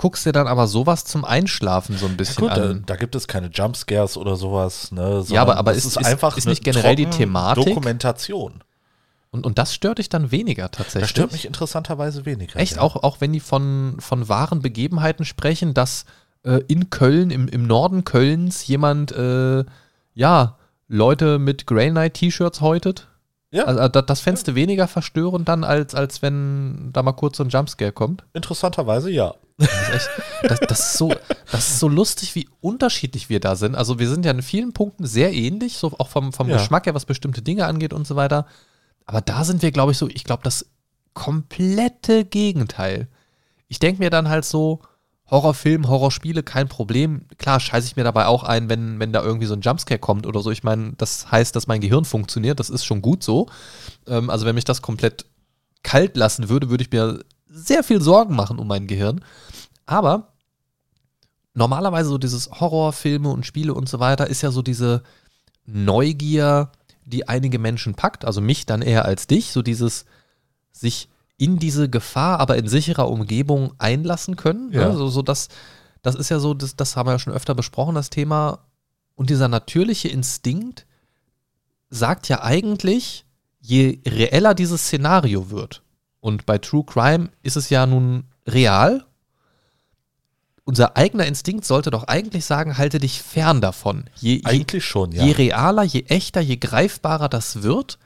[0.00, 2.84] guckst dir dann aber sowas zum Einschlafen so ein bisschen ja, gut, an.
[2.86, 4.92] Da, da, gibt es keine Jumpscares oder sowas.
[4.92, 7.66] Ne, ja, aber, aber ist, ist, einfach ist nicht generell die Thematik.
[7.66, 8.64] Dokumentation.
[9.30, 11.02] Und, und das stört dich dann weniger tatsächlich.
[11.02, 12.58] Das stört mich interessanterweise weniger.
[12.58, 12.76] Echt?
[12.76, 12.82] Ja.
[12.82, 16.04] Auch, auch wenn die von, von wahren Begebenheiten sprechen, dass
[16.42, 19.64] äh, in Köln, im, im Norden Kölns, jemand, äh,
[20.14, 20.56] ja,
[20.88, 23.06] Leute mit Grey Knight T-Shirts häutet?
[23.52, 23.64] Ja.
[23.64, 27.44] Also das, das fändest du weniger verstörend dann, als, als wenn da mal kurz so
[27.44, 28.24] ein Jumpscare kommt?
[28.32, 29.34] Interessanterweise ja.
[29.58, 30.10] Das ist, echt,
[30.42, 31.12] das, das, ist so,
[31.52, 33.74] das ist so lustig, wie unterschiedlich wir da sind.
[33.74, 36.56] Also wir sind ja in vielen Punkten sehr ähnlich, so auch vom, vom ja.
[36.56, 38.46] Geschmack her, was bestimmte Dinge angeht und so weiter.
[39.10, 40.66] Aber da sind wir, glaube ich, so, ich glaube, das
[41.14, 43.08] komplette Gegenteil.
[43.66, 44.82] Ich denke mir dann halt so,
[45.28, 47.26] Horrorfilm, Horrorspiele, kein Problem.
[47.36, 50.28] Klar, scheiße ich mir dabei auch ein, wenn, wenn da irgendwie so ein Jumpscare kommt
[50.28, 50.52] oder so.
[50.52, 52.60] Ich meine, das heißt, dass mein Gehirn funktioniert.
[52.60, 53.48] Das ist schon gut so.
[54.06, 55.26] Ähm, also, wenn mich das komplett
[55.82, 57.18] kalt lassen würde, würde ich mir
[57.48, 59.24] sehr viel Sorgen machen um mein Gehirn.
[59.86, 60.34] Aber
[61.54, 65.02] normalerweise so dieses Horrorfilme und Spiele und so weiter ist ja so diese
[65.66, 66.70] Neugier,
[67.10, 68.24] die einige Menschen packt.
[68.24, 69.52] Also mich dann eher als dich.
[69.52, 70.04] So dieses
[70.72, 74.70] sich in diese Gefahr, aber in sicherer Umgebung einlassen können.
[74.70, 74.76] Ne?
[74.76, 74.88] Ja.
[74.90, 74.96] Ne?
[74.96, 75.48] So, so das,
[76.02, 78.66] das ist ja so, das, das haben wir ja schon öfter besprochen, das Thema.
[79.14, 80.86] Und dieser natürliche Instinkt
[81.88, 83.26] sagt ja eigentlich,
[83.60, 85.82] je reeller dieses Szenario wird,
[86.20, 89.06] und bei True Crime ist es ja nun real,
[90.64, 94.04] unser eigener Instinkt sollte doch eigentlich sagen, halte dich fern davon.
[94.16, 95.24] Je, eigentlich je, schon, ja.
[95.24, 97.98] Je realer, je echter, je greifbarer das wird,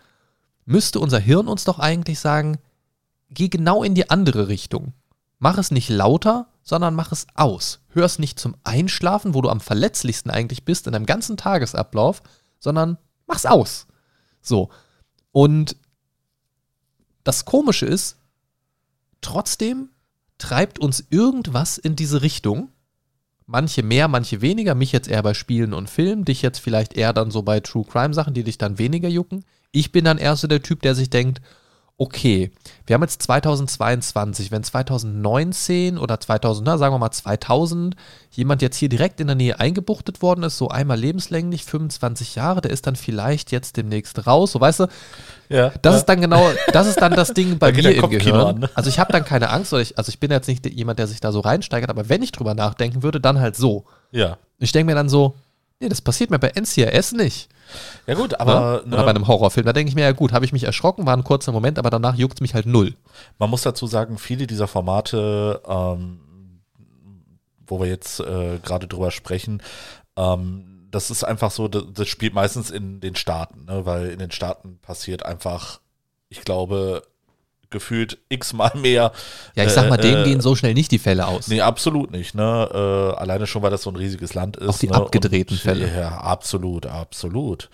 [0.65, 2.59] müsste unser Hirn uns doch eigentlich sagen,
[3.31, 4.93] geh genau in die andere Richtung.
[5.39, 7.81] Mach es nicht lauter, sondern mach es aus.
[7.89, 12.23] Hör es nicht zum Einschlafen, wo du am verletzlichsten eigentlich bist in deinem ganzen Tagesablauf,
[12.59, 13.87] sondern mach's aus.
[14.41, 14.71] So.
[15.33, 15.77] Und
[17.25, 18.17] das Komische ist,
[19.21, 19.91] trotzdem
[20.45, 22.69] treibt uns irgendwas in diese Richtung.
[23.47, 24.75] Manche mehr, manche weniger.
[24.75, 27.85] Mich jetzt eher bei Spielen und Filmen, dich jetzt vielleicht eher dann so bei True
[27.91, 29.47] Crime Sachen, die dich dann weniger jucken.
[29.73, 31.41] Ich bin dann eher so der Typ, der sich denkt,
[31.97, 32.51] okay,
[32.87, 37.95] wir haben jetzt 2022, wenn 2019 oder 2000, na, sagen wir mal 2000,
[38.33, 42.61] jemand jetzt hier direkt in der Nähe eingebuchtet worden ist, so einmal lebenslänglich, 25 Jahre,
[42.61, 44.87] der ist dann vielleicht jetzt demnächst raus, so weißt du,
[45.49, 45.99] ja, das ja.
[45.99, 48.37] ist dann genau, das ist dann das Ding bei mir im Gehirn.
[48.37, 48.71] An, ne?
[48.75, 51.21] Also ich habe dann keine Angst, ich, also ich bin jetzt nicht jemand, der sich
[51.21, 53.85] da so reinsteigert, aber wenn ich drüber nachdenken würde, dann halt so.
[54.11, 54.39] Ja.
[54.59, 55.35] Ich denke mir dann so,
[55.81, 57.49] nee, das passiert mir bei NCIS nicht.
[58.07, 58.83] Ja gut, aber...
[58.85, 58.95] Ne?
[58.95, 61.17] Oder bei einem Horrorfilm, da denke ich mir, ja gut, habe ich mich erschrocken, war
[61.17, 62.95] ein kurzer Moment, aber danach juckt es mich halt null.
[63.39, 66.21] Man muss dazu sagen, viele dieser Formate, ähm,
[67.67, 69.63] wo wir jetzt äh, gerade drüber sprechen,
[70.17, 73.85] ähm, das ist einfach so, das, das, spielt meistens in den Staaten, ne?
[73.85, 75.81] weil in den Staaten passiert einfach,
[76.29, 77.03] ich glaube,
[77.71, 79.13] gefühlt x-mal mehr.
[79.57, 81.49] Ja, ich sag mal, äh, denen äh, gehen so schnell nicht die Fälle aus.
[81.49, 82.35] Nee, absolut nicht.
[82.35, 82.69] Ne?
[82.73, 84.69] Äh, alleine schon, weil das so ein riesiges Land ist.
[84.69, 84.95] Auch die ne?
[84.95, 85.93] abgedrehten Und, Fälle.
[85.93, 87.69] Ja, absolut, absolut.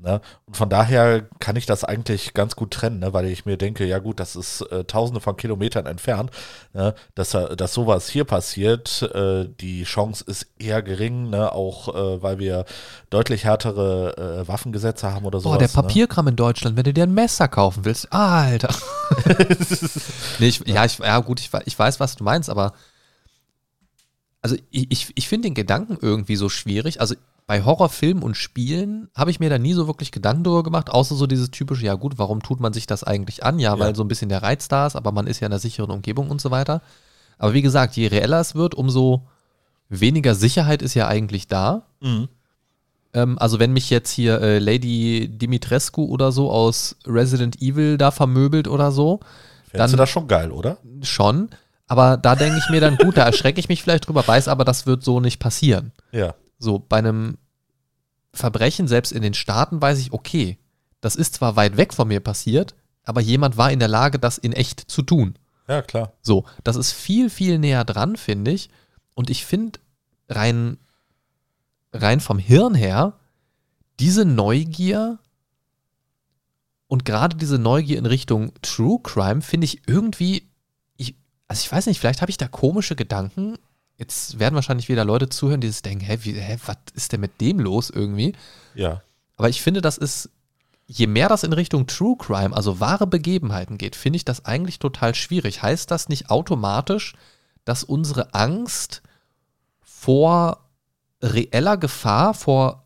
[0.00, 0.20] Ne?
[0.46, 3.12] Und von daher kann ich das eigentlich ganz gut trennen, ne?
[3.12, 6.30] weil ich mir denke, ja gut, das ist äh, tausende von Kilometern entfernt,
[6.72, 6.94] ne?
[7.16, 9.02] dass, dass sowas hier passiert.
[9.02, 11.52] Äh, die Chance ist eher gering, ne?
[11.52, 12.64] auch äh, weil wir
[13.10, 15.48] deutlich härtere äh, Waffengesetze haben oder so.
[15.48, 15.74] Boah, der ne?
[15.74, 18.72] Papierkram in Deutschland, wenn du dir ein Messer kaufen willst, ah, Alter.
[20.38, 22.72] nee, ich, ja, ich, ja gut, ich, ich weiß, was du meinst, aber
[24.42, 27.00] also ich, ich, ich finde den Gedanken irgendwie so schwierig.
[27.00, 27.16] Also
[27.48, 31.14] bei Horrorfilmen und Spielen habe ich mir da nie so wirklich Gedanken darüber gemacht, außer
[31.16, 33.58] so dieses typische, ja gut, warum tut man sich das eigentlich an?
[33.58, 35.52] Ja, ja, weil so ein bisschen der Reiz da ist, aber man ist ja in
[35.52, 36.82] einer sicheren Umgebung und so weiter.
[37.38, 39.22] Aber wie gesagt, je reeller es wird, umso
[39.88, 41.84] weniger Sicherheit ist ja eigentlich da.
[42.00, 42.28] Mhm.
[43.14, 48.10] Ähm, also wenn mich jetzt hier äh, Lady Dimitrescu oder so aus Resident Evil da
[48.10, 49.20] vermöbelt oder so,
[49.70, 50.78] Fändest du Dann- das schon geil, oder?
[51.02, 51.48] schon.
[51.86, 54.64] Aber da denke ich mir dann, gut, da erschrecke ich mich vielleicht drüber, weiß aber,
[54.66, 55.92] das wird so nicht passieren.
[56.12, 56.34] Ja.
[56.58, 57.38] So, bei einem
[58.32, 60.58] Verbrechen, selbst in den Staaten, weiß ich, okay,
[61.00, 64.38] das ist zwar weit weg von mir passiert, aber jemand war in der Lage, das
[64.38, 65.38] in echt zu tun.
[65.68, 66.12] Ja, klar.
[66.22, 68.70] So, das ist viel, viel näher dran, finde ich.
[69.14, 69.80] Und ich finde
[70.28, 70.78] rein,
[71.92, 73.14] rein vom Hirn her,
[74.00, 75.18] diese Neugier
[76.86, 80.50] und gerade diese Neugier in Richtung True Crime finde ich irgendwie,
[80.96, 81.14] ich,
[81.46, 83.58] also ich weiß nicht, vielleicht habe ich da komische Gedanken.
[83.98, 87.20] Jetzt werden wahrscheinlich wieder Leute zuhören, die sich denken, hä, wie, hä, was ist denn
[87.20, 88.34] mit dem los irgendwie?
[88.74, 89.02] Ja.
[89.36, 90.30] Aber ich finde, das ist,
[90.86, 94.78] je mehr das in Richtung True Crime, also wahre Begebenheiten geht, finde ich das eigentlich
[94.78, 95.62] total schwierig.
[95.62, 97.14] Heißt das nicht automatisch,
[97.64, 99.02] dass unsere Angst
[99.80, 100.64] vor
[101.20, 102.84] reeller Gefahr, vor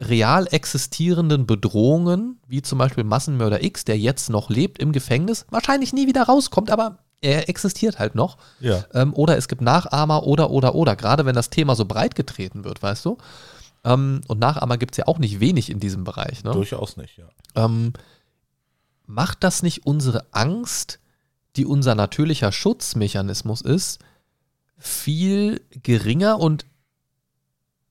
[0.00, 5.92] real existierenden Bedrohungen, wie zum Beispiel Massenmörder X, der jetzt noch lebt im Gefängnis, wahrscheinlich
[5.92, 8.36] nie wieder rauskommt, aber er existiert halt noch.
[8.60, 8.84] Ja.
[8.92, 10.96] Ähm, oder es gibt Nachahmer oder, oder, oder.
[10.96, 13.16] Gerade wenn das Thema so breit getreten wird, weißt du?
[13.84, 16.44] Ähm, und Nachahmer gibt es ja auch nicht wenig in diesem Bereich.
[16.44, 16.52] Ne?
[16.52, 17.28] Durchaus nicht, ja.
[17.54, 17.92] Ähm,
[19.06, 20.98] macht das nicht unsere Angst,
[21.56, 24.00] die unser natürlicher Schutzmechanismus ist,
[24.78, 26.66] viel geringer und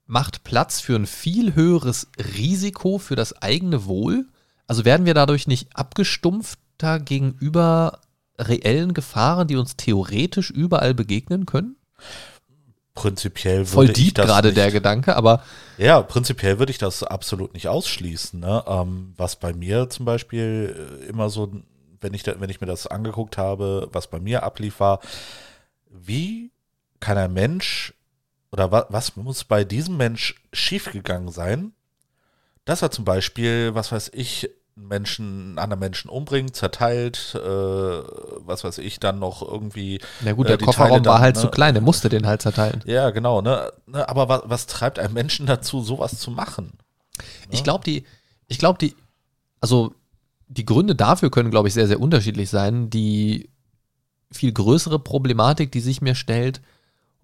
[0.06, 4.28] macht Platz für ein viel höheres Risiko für das eigene Wohl?
[4.67, 8.02] Also werden wir dadurch nicht abgestumpfter gegenüber
[8.41, 11.75] reellen Gefahren, die uns theoretisch überall begegnen können?
[12.93, 15.43] Prinzipiell Voll deep das gerade der Gedanke, aber
[15.77, 18.39] Ja, prinzipiell würde ich das absolut nicht ausschließen.
[18.39, 18.63] Ne?
[18.67, 21.51] Ähm, was bei mir zum Beispiel äh, immer so,
[22.01, 24.99] wenn ich, da, wenn ich mir das angeguckt habe, was bei mir ablief, war,
[25.89, 26.51] wie
[26.99, 27.93] kann ein Mensch
[28.51, 31.73] oder wa, was muss bei diesem Mensch schiefgegangen sein,
[32.65, 38.77] dass er zum Beispiel, was weiß ich, Menschen, anderen Menschen umbringt, zerteilt, äh, was weiß
[38.79, 41.41] ich, dann noch irgendwie na gut, äh, der Kofferraum Teile war dann, halt ne?
[41.41, 42.81] zu klein, der musste den halt zerteilen.
[42.86, 43.71] Ja, genau, ne?
[43.86, 46.73] ne aber was, was treibt einen Menschen dazu, sowas zu machen?
[47.49, 48.05] Ich glaube, die,
[48.47, 48.95] ich glaube, die,
[49.60, 49.93] also
[50.47, 52.89] die Gründe dafür können, glaube ich, sehr, sehr unterschiedlich sein.
[52.89, 53.49] Die
[54.31, 56.62] viel größere Problematik, die sich mir stellt,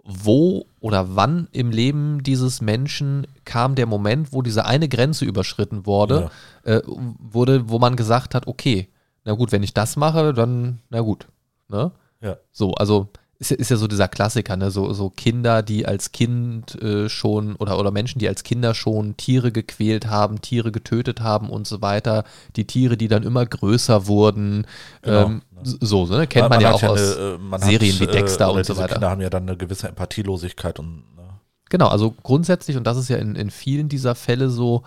[0.07, 5.85] wo oder wann im Leben dieses Menschen kam der Moment, wo diese eine Grenze überschritten
[5.85, 6.31] wurde,
[6.63, 8.87] äh, wurde, wo man gesagt hat, okay,
[9.25, 11.27] na gut, wenn ich das mache, dann, na gut.
[11.67, 11.91] Ne?
[12.21, 12.37] Ja.
[12.53, 14.71] So, also ist, ja- ist ja so dieser Klassiker, ne?
[14.71, 19.15] So, so Kinder, die als Kind äh, schon oder, oder Menschen, die als Kinder schon
[19.17, 22.23] Tiere gequält haben, Tiere getötet haben und so weiter.
[22.55, 24.65] Die Tiere, die dann immer größer wurden.
[25.03, 26.27] Genau, ähm, so, ne?
[26.27, 27.17] kennt man, Man ja auch aus.
[27.17, 28.93] eine, äh, Serien hat, wie Dexter oder und so weiter.
[28.93, 31.23] Kinder haben ja dann eine gewisse Empathielosigkeit und ne?
[31.69, 34.83] Genau, also grundsätzlich, und das ist ja in, in vielen dieser Fälle so,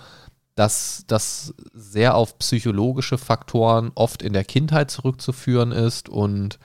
[0.56, 6.58] dass das sehr auf psychologische Faktoren oft in der Kindheit zurückzuführen ist und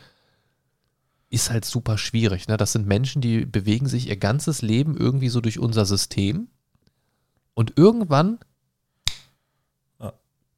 [1.36, 2.48] ist halt super schwierig.
[2.48, 2.56] Ne?
[2.56, 6.48] Das sind Menschen, die bewegen sich ihr ganzes Leben irgendwie so durch unser System
[7.54, 8.40] und irgendwann
[10.00, 10.14] Ja.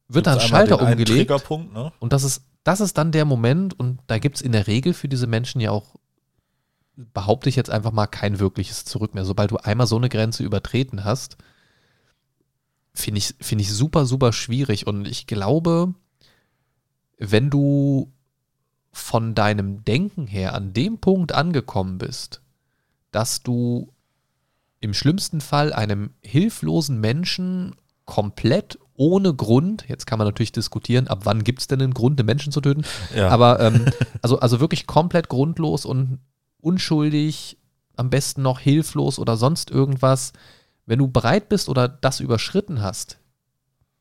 [0.06, 1.30] wird da ein Schalter umgelegt
[1.72, 1.92] ne?
[1.98, 4.94] und das ist, das ist dann der Moment und da gibt es in der Regel
[4.94, 5.96] für diese Menschen ja auch,
[6.94, 9.24] behaupte ich jetzt einfach mal, kein wirkliches Zurück mehr.
[9.24, 11.38] Sobald du einmal so eine Grenze übertreten hast,
[12.94, 15.94] finde ich, finde ich super, super schwierig und ich glaube,
[17.18, 18.12] wenn du
[18.98, 22.42] von deinem Denken her an dem Punkt angekommen bist,
[23.10, 23.92] dass du
[24.80, 31.20] im schlimmsten Fall einem hilflosen Menschen komplett ohne Grund, jetzt kann man natürlich diskutieren, ab
[31.24, 32.82] wann gibt es denn einen Grund, einen Menschen zu töten,
[33.14, 33.28] Ja.
[33.28, 33.86] aber ähm,
[34.22, 36.18] also, also wirklich komplett grundlos und
[36.60, 37.56] unschuldig,
[37.96, 40.32] am besten noch hilflos oder sonst irgendwas,
[40.86, 43.18] wenn du bereit bist oder das überschritten hast,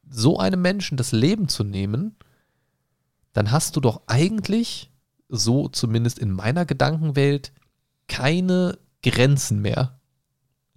[0.09, 2.15] so einem Menschen das Leben zu nehmen,
[3.37, 4.89] dann hast du doch eigentlich,
[5.29, 7.51] so zumindest in meiner Gedankenwelt,
[8.07, 9.99] keine Grenzen mehr.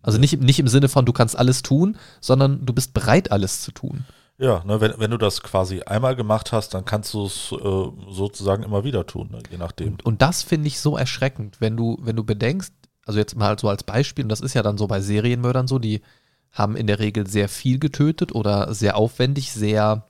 [0.03, 3.62] Also nicht, nicht im Sinne von, du kannst alles tun, sondern du bist bereit, alles
[3.62, 4.05] zu tun.
[4.37, 8.12] Ja, ne, wenn, wenn du das quasi einmal gemacht hast, dann kannst du es äh,
[8.12, 9.92] sozusagen immer wieder tun, ne, je nachdem.
[9.92, 12.75] Und, und das finde ich so erschreckend, wenn du, wenn du bedenkst,
[13.07, 15.79] also jetzt mal so als Beispiel, und das ist ja dann so bei Serienmördern so,
[15.79, 16.03] die
[16.53, 20.07] haben in der Regel sehr viel getötet oder sehr aufwendig, sehr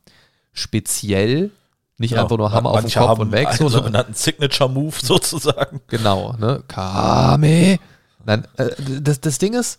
[0.52, 1.52] speziell,
[2.00, 2.22] nicht Genau.
[2.22, 3.46] einfach nur Hammer auf den Kopf und weg.
[3.48, 3.70] einen So, ne?
[3.70, 5.80] sogenannten Signature-Move sozusagen.
[5.88, 6.62] Genau, ne?
[6.66, 7.78] Kame.
[8.24, 8.70] Nein, äh,
[9.02, 9.78] das, das Ding ist,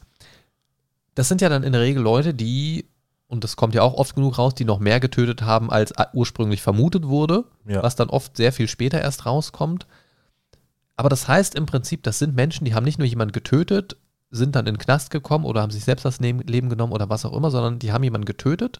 [1.15, 2.85] das sind ja dann in der Regel Leute, die,
[3.27, 6.61] und das kommt ja auch oft genug raus, die noch mehr getötet haben, als ursprünglich
[6.61, 7.81] vermutet wurde, Ja.
[7.83, 9.87] was dann oft sehr viel später erst rauskommt.
[10.95, 13.97] Aber das heißt im Prinzip, das sind Menschen, die haben nicht nur jemanden getötet,
[14.29, 17.25] sind dann in den Knast gekommen oder haben sich selbst das Leben genommen oder was
[17.25, 18.79] auch immer, sondern die haben jemanden getötet,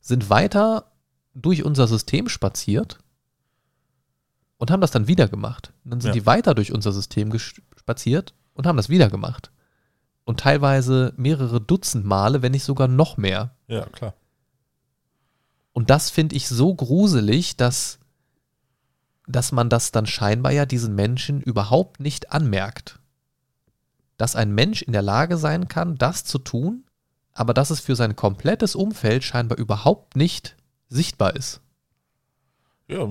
[0.00, 0.91] sind weiter
[1.34, 2.98] durch unser System spaziert
[4.58, 5.72] und haben das dann wieder gemacht.
[5.84, 6.14] Und dann sind Ja.
[6.14, 9.50] die weiter durch unser System spaziert und haben das wieder gemacht.
[10.24, 13.56] Und teilweise mehrere Dutzend Male, wenn nicht sogar noch mehr.
[13.66, 14.14] Ja, klar.
[15.72, 17.98] Und das finde ich so gruselig, dass,
[19.26, 23.00] dass man das dann scheinbar ja diesen Menschen überhaupt nicht anmerkt.
[24.16, 26.84] Dass ein Mensch in der Lage sein kann, das zu tun,
[27.32, 30.56] aber dass es für sein komplettes Umfeld scheinbar überhaupt nicht
[30.92, 31.60] sichtbar ist.
[32.88, 33.06] Ja,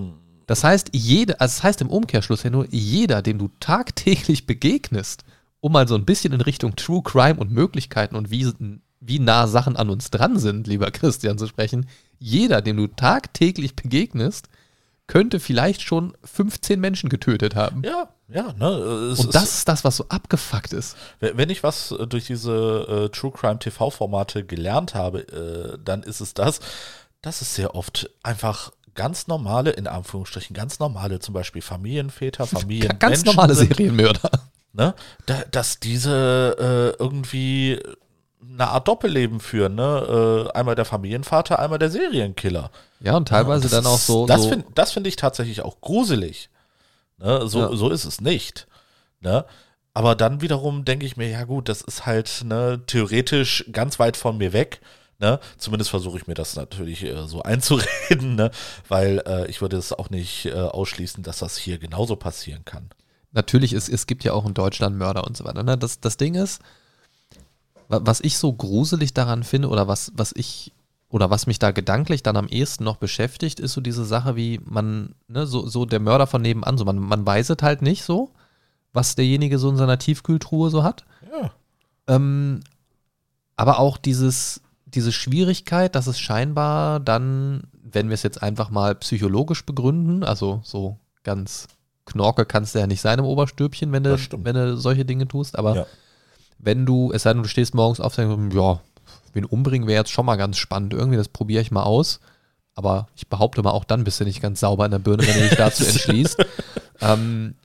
[0.48, 5.24] Das heißt, jede, also das heißt im Umkehrschluss ja nur, jeder, dem du tagtäglich begegnest,
[5.60, 8.52] um mal so ein bisschen in Richtung True Crime und Möglichkeiten und wie,
[9.00, 11.88] wie nah Sachen an uns dran sind, lieber Christian, zu sprechen,
[12.20, 14.48] jeder, dem du tagtäglich begegnest,
[15.08, 17.84] könnte vielleicht schon 15 Menschen getötet haben.
[17.84, 18.54] ja, ja.
[18.54, 20.96] Ne, und ist- das ist das, was so abgefuckt ist.
[21.20, 26.04] Wenn wenn ich was äh, durch diese äh, True Crime TV-Formate gelernt habe, äh, dann
[26.04, 26.62] ist es das,
[27.22, 32.98] dass es sehr oft einfach ganz normale, in Anführungsstrichen, ganz normale, zum Beispiel Familienväter, Familien,
[33.00, 34.30] Ganz normale sind, Serienmörder.
[34.74, 34.94] ne,
[35.26, 37.80] da, dass diese äh, irgendwie
[38.44, 40.48] eine Art Doppelleben führen, ne?
[40.54, 42.72] Äh, einmal der Familienvater, einmal der Serienkiller.
[43.00, 44.26] Ja, und teilweise Das dann auch ist- so.
[44.26, 46.50] Das so finde find ich tatsächlich auch gruselig.
[47.18, 47.48] Ne?
[47.48, 47.76] So, Ja.
[47.76, 48.68] so ist es nicht.
[49.22, 49.46] Ne?
[49.94, 54.18] Aber dann wiederum denke ich mir, ja gut, das ist halt ne, theoretisch ganz weit
[54.18, 54.82] von mir weg.
[55.22, 55.40] Ne?
[55.58, 58.52] Zumindest versuche ich mir das natürlich äh, so einzureden, ne?
[58.88, 62.90] weil äh, ich würde es auch nicht äh, ausschließen, dass das hier genauso passieren kann.
[63.32, 65.64] natürlich, es, es gibt ja auch in Deutschland Mörder und so weiter.
[65.64, 65.78] Ne?
[65.78, 66.60] Das, das Ding ist,
[67.88, 70.74] wa- was ich so gruselig daran finde oder was, was ich
[71.10, 74.60] oder was mich da gedanklich dann am ehesten noch beschäftigt, ist so diese Sache, wie
[74.64, 78.04] man, ne, so, so der Mörder von nebenan, so man, man weiß es halt nicht
[78.04, 78.32] so,
[78.94, 81.04] was derjenige so in seiner Tiefkühltruhe so hat.
[81.32, 81.52] Ja.
[82.08, 82.62] Ähm,
[83.58, 84.62] aber auch dieses,
[84.94, 90.62] diese Schwierigkeit, dass es scheinbar dann, wenn wir es jetzt einfach mal psychologisch begründen, also
[90.64, 91.68] so ganz
[92.06, 95.58] Knorke kannst du ja nicht sein im Oberstübchen, wenn du, wenn du solche Dinge tust,
[95.58, 95.86] aber Ja.
[96.58, 98.80] wenn du, es sei denn, du stehst morgens auf und denkst, ja,
[99.34, 102.20] wen umbringen wäre jetzt schon mal ganz spannend, irgendwie, das probiere ich mal aus.
[102.74, 105.34] Aber ich behaupte mal, auch dann bist du nicht ganz sauber in der Birne, wenn
[105.36, 106.38] du dich dazu entschließt.
[107.02, 107.56] ähm,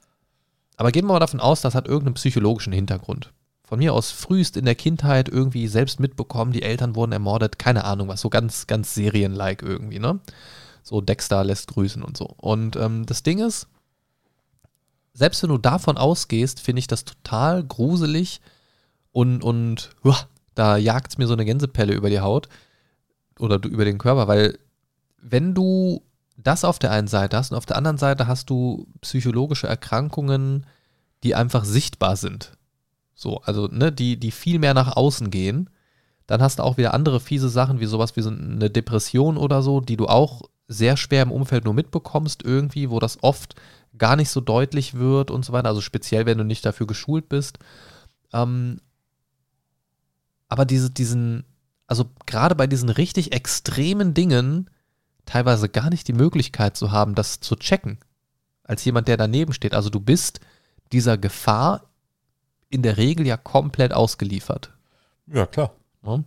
[0.76, 3.30] aber gehen wir mal davon aus, das hat irgendeinen psychologischen Hintergrund.
[3.66, 7.84] Von mir aus frühest in der Kindheit irgendwie selbst mitbekommen, die Eltern wurden ermordet, keine
[7.84, 10.20] Ahnung was, so ganz, ganz serienlike irgendwie, ne?
[10.84, 12.26] So Dexter lässt grüßen und so.
[12.36, 13.66] Und ähm, das Ding ist,
[15.14, 18.40] selbst wenn du davon ausgehst, finde ich das total gruselig
[19.10, 22.48] und, und uah, da jagt es mir so eine Gänsepelle über die Haut
[23.38, 24.58] oder über den Körper, weil
[25.20, 26.02] wenn du
[26.36, 30.66] das auf der einen Seite hast und auf der anderen Seite hast du psychologische Erkrankungen,
[31.24, 32.52] die einfach sichtbar sind.
[33.16, 35.70] So, also, ne, die, die viel mehr nach außen gehen.
[36.26, 39.62] Dann hast du auch wieder andere fiese Sachen, wie sowas wie so eine Depression oder
[39.62, 43.54] so, die du auch sehr schwer im Umfeld nur mitbekommst, irgendwie, wo das oft
[43.96, 45.68] gar nicht so deutlich wird und so weiter.
[45.68, 47.58] Also speziell, wenn du nicht dafür geschult bist.
[48.32, 48.80] Ähm,
[50.48, 51.44] aber diese, diesen,
[51.86, 54.68] also gerade bei diesen richtig extremen Dingen
[55.24, 57.98] teilweise gar nicht die Möglichkeit zu haben, das zu checken.
[58.64, 59.74] Als jemand, der daneben steht.
[59.74, 60.40] Also du bist
[60.92, 61.88] dieser Gefahr
[62.68, 64.70] in der Regel ja komplett ausgeliefert.
[65.26, 65.72] Ja, klar.
[66.02, 66.24] Ne?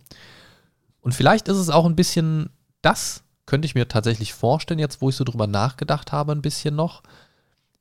[1.00, 2.50] Und vielleicht ist es auch ein bisschen,
[2.82, 6.76] das könnte ich mir tatsächlich vorstellen, jetzt wo ich so drüber nachgedacht habe, ein bisschen
[6.76, 7.02] noch.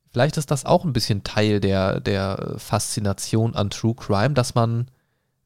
[0.10, 4.90] Vielleicht ist das auch ein bisschen Teil der, der Faszination an True Crime, dass man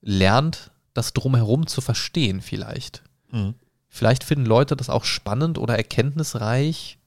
[0.01, 3.03] lernt, das drumherum zu verstehen, vielleicht.
[3.31, 3.55] Mhm.
[3.89, 6.97] Vielleicht finden Leute das auch spannend oder erkenntnisreich,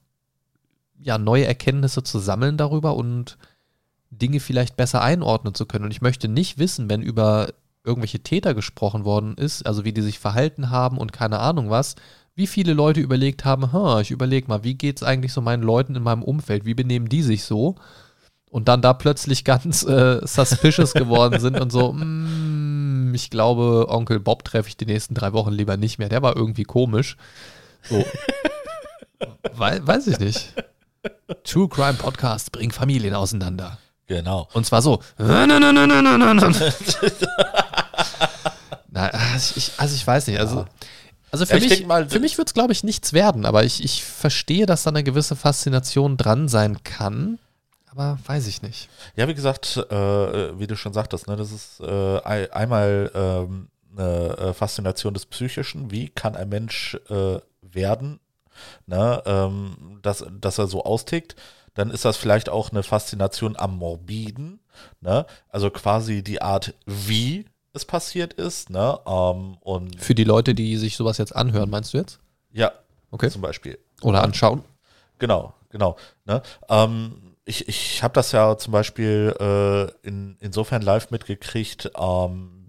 [0.99, 3.37] ja, neue Erkenntnisse zu sammeln darüber und
[4.09, 5.85] Dinge vielleicht besser einordnen zu können.
[5.85, 7.49] Und ich möchte nicht wissen, wenn über
[7.83, 11.95] irgendwelche Täter gesprochen worden ist, also wie die sich verhalten haben und keine Ahnung was,
[12.35, 15.63] wie viele Leute überlegt haben, ha, ich überlege mal, wie geht es eigentlich so meinen
[15.63, 17.75] Leuten in meinem Umfeld, wie benehmen die sich so?
[18.51, 24.19] Und dann da plötzlich ganz äh, suspicious geworden sind und so, mm, ich glaube, Onkel
[24.19, 27.17] Bob treffe ich die nächsten drei Wochen lieber nicht mehr, der war irgendwie komisch.
[27.89, 28.05] So.
[29.53, 30.53] Wei weiß ich nicht.
[31.43, 33.79] True Crime Podcast bringen Familien auseinander.
[34.07, 34.47] Genau.
[34.53, 35.01] Und zwar so.
[35.17, 35.45] Na,
[39.09, 40.39] also ich, also ich weiß nicht.
[40.39, 40.65] Also,
[41.31, 43.45] also für Ja, ich mich, mal- für mich wird es, glaube ich, nichts werden.
[43.45, 47.39] Aber ich, ich verstehe, dass da eine gewisse Faszination dran sein kann.
[47.91, 48.89] Aber weiß ich nicht.
[49.15, 53.67] Ja, wie gesagt, äh, wie du schon sagtest, ne, das ist äh, ei- einmal ähm,
[53.97, 55.91] eine äh, Faszination des Psychischen.
[55.91, 58.19] Wie kann ein Mensch äh, werden,
[58.85, 61.35] ne, ähm, dass, dass er so austickt?
[61.77, 64.59] Dann ist das vielleicht auch eine Faszination am Morbiden,
[65.01, 65.25] ne?
[65.49, 68.99] Also quasi die Art, wie es passiert ist, ne?
[69.05, 72.19] Ähm, und Für die Leute, die sich sowas jetzt anhören, meinst du jetzt?
[72.51, 72.71] ja,
[73.11, 73.29] Okay.
[73.29, 73.77] zum Beispiel.
[74.01, 74.63] Oder anschauen?
[75.19, 75.95] Genau, genau.
[76.25, 76.41] Ne?
[76.67, 81.91] Ähm, ich ich habe das ja zum Beispiel äh, in, insofern live mitgekriegt.
[81.97, 82.65] Ähm,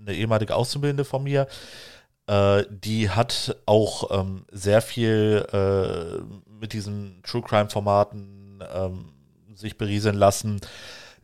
[0.00, 1.46] eine ehemalige Auszubildende von mir,
[2.26, 6.22] äh, die hat auch ähm, sehr viel äh,
[6.60, 7.42] mit diesen True
[8.74, 9.12] Ähm,
[9.54, 10.60] sich berieseln lassen.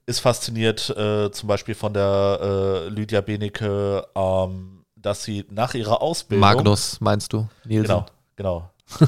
[0.05, 6.01] Ist fasziniert äh, zum Beispiel von der äh, Lydia Benecke, ähm, dass sie nach ihrer
[6.03, 6.41] Ausbildung.
[6.41, 7.49] Magnus, meinst du?
[7.64, 7.87] Nielsen?
[7.89, 8.07] Genau,
[8.37, 8.70] genau.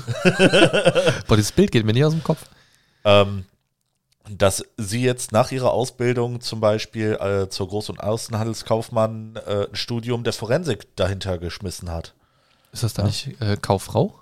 [1.29, 2.45] Boah, dieses Bild geht mir nicht aus dem Kopf.
[3.05, 3.45] ähm,
[4.31, 9.75] dass sie jetzt nach ihrer Ausbildung zum Beispiel äh, zur Groß- und Außenhandelskaufmann äh, ein
[9.77, 12.15] Studium der Forensik dahinter geschmissen hat.
[12.73, 14.19] Ist das da nicht äh, Kauffrau?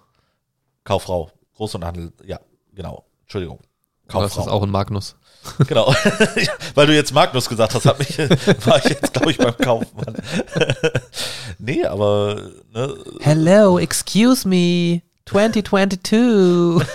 [0.85, 2.39] Kauffrau, Groß- und Handel, ja,
[2.73, 3.05] genau.
[3.23, 3.59] Entschuldigung.
[4.09, 5.17] Ist das auch ein Magnus?
[5.67, 5.95] Genau.
[6.75, 8.19] Weil du jetzt Magnus gesagt hast, hat mich,
[8.67, 10.17] war ich jetzt, glaube ich, beim Kaufmann.
[11.59, 15.03] nee, aber ne, Hello, excuse me.
[15.27, 16.87] 2022.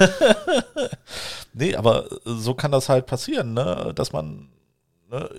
[1.53, 3.91] Nee, aber so kann das halt passieren, ne?
[3.93, 4.49] dass man,
[5.09, 5.29] ne,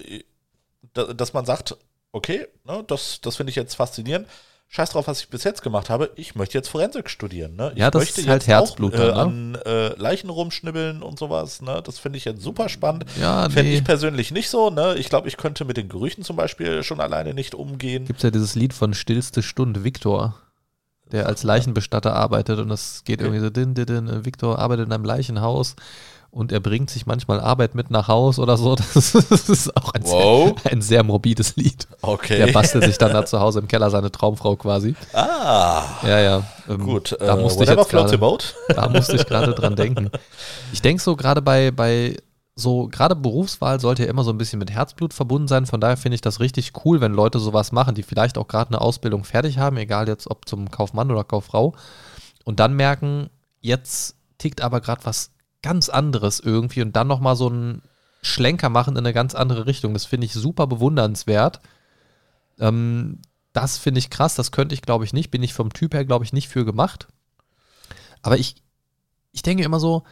[0.92, 1.76] da- dass man sagt,
[2.12, 4.26] okay, ne, das, das finde ich jetzt faszinierend.
[4.74, 6.12] Scheiß drauf, was ich bis jetzt gemacht habe.
[6.16, 7.56] Ich möchte jetzt Forensik studieren.
[7.56, 7.72] Ne?
[7.74, 11.02] Ich Ja, das möchte ist halt jetzt auch, Herzblut äh, dann, an äh, Leichen rumschnibbeln
[11.02, 11.60] und sowas.
[11.60, 11.82] Ne?
[11.84, 13.04] Das finde ich jetzt super spannend.
[13.20, 13.76] Ja, Fände nee.
[13.76, 14.70] ich persönlich nicht so.
[14.70, 14.94] Ne?
[14.94, 18.06] Ich glaube, ich könnte mit den Gerüchen zum Beispiel schon alleine nicht umgehen.
[18.06, 20.36] Gibt ja dieses Lied von Stillste Stunde, Viktor,
[21.12, 24.92] der als Leichenbestatter arbeitet und das geht irgendwie so, din, din, din, Viktor arbeitet in
[24.92, 25.76] einem Leichenhaus
[26.32, 28.74] und er bringt sich manchmal Arbeit mit nach Haus oder so.
[28.94, 30.54] Das ist, auch ein, Wow.
[30.62, 31.86] sehr, ein sehr morbides Lied.
[32.00, 32.38] Okay.
[32.38, 34.94] Der bastelt sich dann da zu Hause im Keller seine Traumfrau quasi.
[35.12, 36.42] ah, Ja, ja.
[36.70, 37.14] Ähm, gut.
[37.20, 38.54] Da äh, musste ich whatever jetzt boat.
[38.68, 40.10] da musste ich gerade dran denken.
[40.72, 42.16] Ich denke so gerade bei, bei
[42.54, 45.66] so, gerade Berufswahl sollte ja immer so ein bisschen mit Herzblut verbunden sein.
[45.66, 48.70] Von daher finde ich das richtig cool, wenn Leute sowas machen, die vielleicht auch gerade
[48.70, 51.74] eine Ausbildung fertig haben, egal jetzt ob zum Kaufmann oder Kauffrau,
[52.44, 53.28] und dann merken,
[53.60, 55.30] jetzt tickt aber gerade was
[55.62, 57.82] ganz anderes irgendwie und dann nochmal so einen
[58.22, 59.94] Schlenker machen in eine ganz andere Richtung.
[59.94, 61.60] Das finde ich super bewundernswert.
[62.58, 63.20] Ähm,
[63.52, 65.30] das finde ich krass, das könnte ich, glaube ich, nicht.
[65.30, 67.08] Bin ich vom Typ her, glaube ich, nicht für gemacht.
[68.22, 68.56] Aber ich,
[69.32, 70.04] ich denke immer so,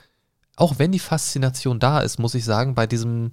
[0.56, 3.32] auch wenn die Faszination da ist, muss ich sagen, bei diesem,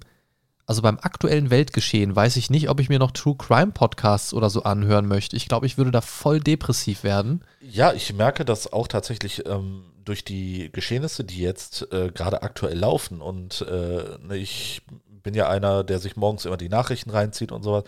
[0.68, 4.50] also beim aktuellen Weltgeschehen weiß ich nicht, ob ich mir noch True Crime Podcasts oder
[4.50, 5.34] so anhören möchte.
[5.34, 7.42] Ich glaube, ich würde da voll depressiv werden.
[7.62, 12.78] Ja, ich merke das auch tatsächlich ähm, durch die Geschehnisse, die jetzt äh, gerade aktuell
[12.78, 13.22] laufen.
[13.22, 14.82] Und äh, ich
[15.22, 17.84] bin ja einer, der sich morgens immer die Nachrichten reinzieht und sowas.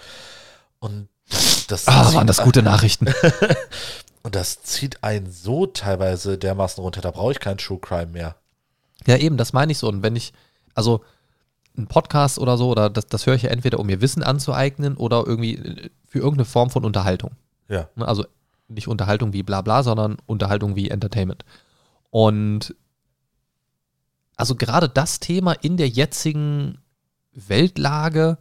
[0.79, 3.09] Und das, das, Ah, zieht waren das gute Nachrichten.
[4.23, 7.01] Und das zieht einen so teilweise dermaßen runter.
[7.01, 8.37] Da brauche ich keinen True Crime mehr.
[9.07, 9.89] Ja, eben, das meine ich so.
[9.89, 10.35] Und wenn ich,
[10.75, 11.03] also
[11.77, 14.97] ein Podcast oder so, oder das, das höre ich ja entweder, um mir Wissen anzueignen
[14.97, 17.33] oder irgendwie äh, für irgendeine Form von Unterhaltung.
[17.69, 17.89] Ja.
[17.97, 18.25] Ne, Also
[18.69, 21.45] nicht Unterhaltung wie bla bla, sondern Unterhaltung wie Entertainment.
[22.11, 22.75] Und
[24.37, 26.79] also gerade das Thema in der jetzigen
[27.33, 28.39] Weltlage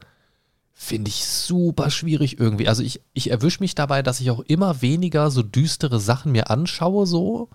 [0.72, 2.70] finde ich super schwierig irgendwie.
[2.70, 6.50] Also ich, ich erwische mich dabei, dass ich auch immer weniger so düstere Sachen mir
[6.50, 7.50] anschaue, so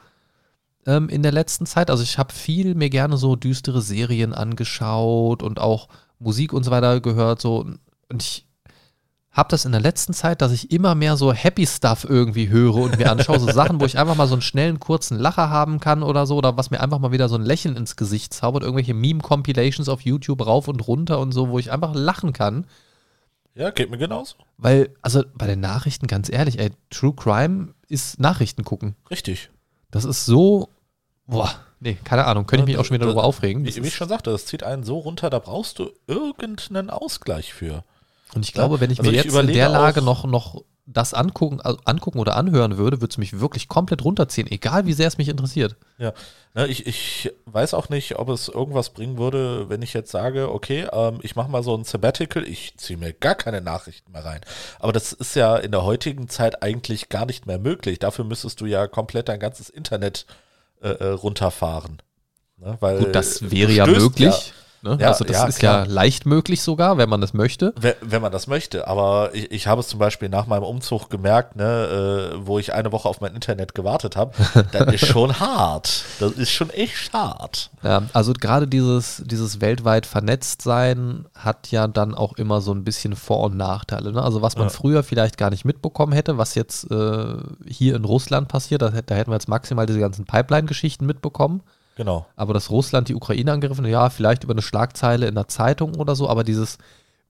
[0.87, 1.91] ähm, in der letzten Zeit.
[1.91, 6.71] Also ich habe viel mir gerne so düstere Serien angeschaut und auch Musik und so
[6.71, 7.41] weiter gehört.
[7.41, 7.67] So.
[8.09, 8.47] Und ich
[9.31, 12.77] habe das in der letzten Zeit, dass ich immer mehr so Happy Stuff irgendwie höre
[12.77, 13.41] und mir anschaue.
[13.41, 16.37] So Sachen, wo ich einfach mal so einen schnellen, kurzen Lacher haben kann oder so.
[16.37, 18.63] Oder was mir einfach mal wieder so ein Lächeln ins Gesicht zaubert.
[18.63, 22.67] Irgendwelche Meme-Compilations auf YouTube rauf und runter und so, wo ich einfach lachen kann.
[23.57, 24.37] Ja, geht mir genauso.
[24.57, 28.97] Weil, also bei den Nachrichten, ganz ehrlich, ey, True Crime ist Nachrichten gucken.
[29.11, 29.51] Richtig.
[29.91, 30.69] Das ist so.
[31.27, 32.47] Boah, nee, keine Ahnung.
[32.47, 33.65] Könnte ich mich auch schon wieder darüber aufregen.
[33.65, 37.55] Wie, wie ich schon sagte, das zieht einen so runter, da brauchst du irgendeinen Ausgleich
[37.55, 37.85] für.
[38.35, 41.15] Und ich glaube, wenn ich Also mir ich jetzt in der Lage noch, noch das
[41.15, 45.09] angucken, also angucken oder anhören würde, würde es mich wirklich komplett runterziehen, egal wie sehr
[45.09, 45.77] es mich interessiert.
[45.97, 46.13] Ja,
[46.53, 50.53] ne, ich, ich weiß auch nicht, ob es irgendwas bringen würde, wenn ich jetzt sage,
[50.53, 54.25] okay, ähm, ich mache mal so ein Sabbatical, ich ziehe mir gar keine Nachrichten mehr
[54.25, 54.43] rein.
[54.79, 57.99] Aber das ist ja in der heutigen Zeit eigentlich gar nicht mehr möglich.
[57.99, 60.27] Dafür müsstest du ja komplett dein ganzes Internet
[60.85, 62.03] äh, äh, runterfahren.
[62.59, 64.53] Ne, weil Gut, das wäre ja stößt möglich.
[64.85, 64.97] Ne?
[65.01, 65.87] Ja, also das ja, ist klar.
[65.87, 67.75] ja leicht möglich sogar, wenn man das möchte.
[67.81, 68.87] Wenn, wenn man das möchte.
[68.87, 72.73] Aber ich, ich habe es zum Beispiel nach meinem Umzug gemerkt, ne, äh, wo ich
[72.73, 74.33] eine Woche auf mein Internet gewartet habe.
[74.73, 76.05] Das ist schon hart.
[76.21, 77.71] Das ist schon echt hart.
[77.83, 82.85] Ja, also gerade dieses, dieses weltweit vernetzt sein hat ja dann auch immer so ein
[82.85, 84.13] bisschen Vor- und Nachteile.
[84.13, 84.23] Ne?
[84.23, 84.71] Also was man Ja.
[84.71, 89.15] früher vielleicht gar nicht mitbekommen hätte, was jetzt äh, hier in Russland passiert, da, da
[89.15, 91.63] hätten wir jetzt maximal diese ganzen Pipeline-Geschichten mitbekommen.
[91.97, 92.27] Genau.
[92.37, 96.17] Aber dass Russland die Ukraine angegriffen ja, vielleicht über eine Schlagzeile in der Zeitung oder
[96.17, 96.79] so, aber dieses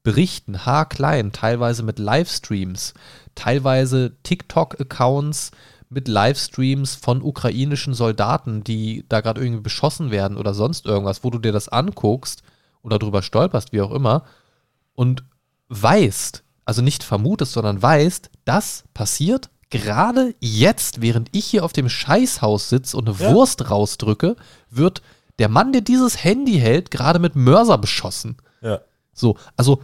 [0.02, 2.94] Berichten, haarklein, teilweise mit Livestreams,
[3.34, 5.50] teilweise TikTok-Accounts
[5.88, 11.30] mit Livestreams von ukrainischen Soldaten, die da gerade irgendwie beschossen werden oder sonst irgendwas, wo
[11.30, 12.42] du dir das anguckst
[12.82, 14.24] oder drüber stolperst, wie auch immer,
[14.94, 15.24] und
[15.68, 19.50] weißt, also nicht vermutest, sondern weißt, das passiert
[19.80, 23.32] gerade jetzt, während ich hier auf dem Scheißhaus sitze und eine Ja.
[23.32, 24.36] Wurst rausdrücke,
[24.70, 25.02] wird
[25.38, 28.36] der Mann, der dieses Handy hält, gerade mit Mörser beschossen.
[28.60, 28.80] Ja.
[29.12, 29.82] So, also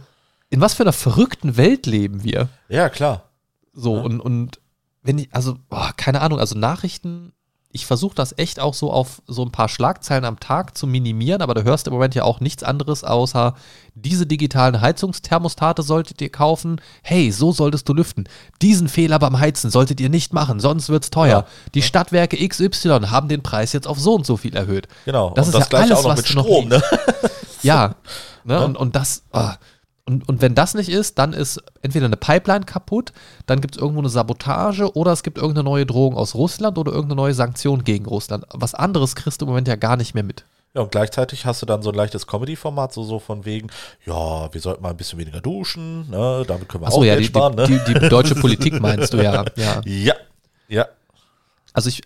[0.49, 2.49] in was für einer verrückten Welt leben wir?
[2.69, 3.29] Ja, klar.
[3.73, 4.01] So, Ja.
[4.03, 4.59] und, und
[5.03, 7.33] wenn ich, also, boah, keine Ahnung, also Nachrichten,
[7.73, 11.41] ich versuche das echt auch so auf so ein paar Schlagzeilen am Tag zu minimieren,
[11.41, 13.55] aber du hörst im Moment ja auch nichts anderes außer
[13.95, 16.79] diese digitalen Heizungsthermostate solltet ihr kaufen.
[17.01, 18.27] Hey, so solltest du lüften.
[18.61, 21.39] Diesen Fehler beim Heizen solltet ihr nicht machen, sonst wird's teuer.
[21.39, 21.45] Ja.
[21.73, 24.87] Die Stadtwerke XY haben den Preis jetzt auf so und so viel erhöht.
[25.05, 25.31] Genau.
[25.31, 26.81] Das und ist das ja gleiche alles, auch noch was mit du noch Strom, ne?
[27.63, 27.95] Ja,
[28.43, 28.53] ne?
[28.53, 28.63] Ja.
[28.63, 29.55] Und, und das, ah.
[30.05, 33.13] Und, und wenn das nicht ist, dann ist entweder eine Pipeline kaputt,
[33.45, 36.91] dann gibt es irgendwo eine Sabotage oder es gibt irgendeine neue Drohung aus Russland oder
[36.91, 38.45] irgendeine neue Sanktion gegen Russland.
[38.53, 40.45] Was anderes kriegst du im Moment ja gar nicht mehr mit.
[40.73, 43.69] Ja, und gleichzeitig hast du dann so ein leichtes Comedy-Format, so, so von wegen,
[44.05, 46.45] ja, wir sollten mal ein bisschen weniger duschen, ne?
[46.47, 47.67] damit können wir Achso, auch ja, Geld die, sparen, ne?
[47.67, 49.43] die, die, die deutsche Politik meinst du ja.
[49.57, 49.81] ja.
[49.83, 50.13] ja,
[50.69, 50.85] ja,
[51.73, 52.01] Also ich,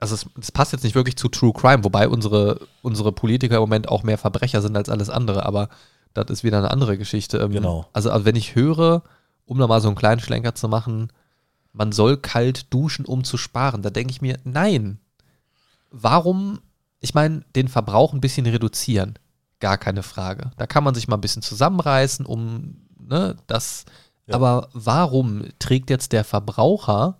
[0.00, 3.60] also es, es passt jetzt nicht wirklich zu True Crime, wobei unsere, unsere Politiker im
[3.60, 5.68] Moment auch mehr Verbrecher sind als alles andere, aber
[6.14, 7.38] das ist wieder eine andere Geschichte.
[7.38, 7.86] Ähm, Genau.
[7.92, 9.02] Also, also wenn ich höre,
[9.44, 11.12] um da mal so einen kleinen Schlenker zu machen,
[11.72, 14.98] man soll kalt duschen, um zu sparen, da denke ich mir, nein.
[15.90, 16.60] Warum,
[17.00, 19.18] ich meine, den Verbrauch ein bisschen reduzieren,
[19.60, 20.50] gar keine Frage.
[20.56, 23.84] Da kann man sich mal ein bisschen zusammenreißen, um ne, das.
[24.26, 24.34] Ja.
[24.34, 27.18] Aber warum trägt jetzt der Verbraucher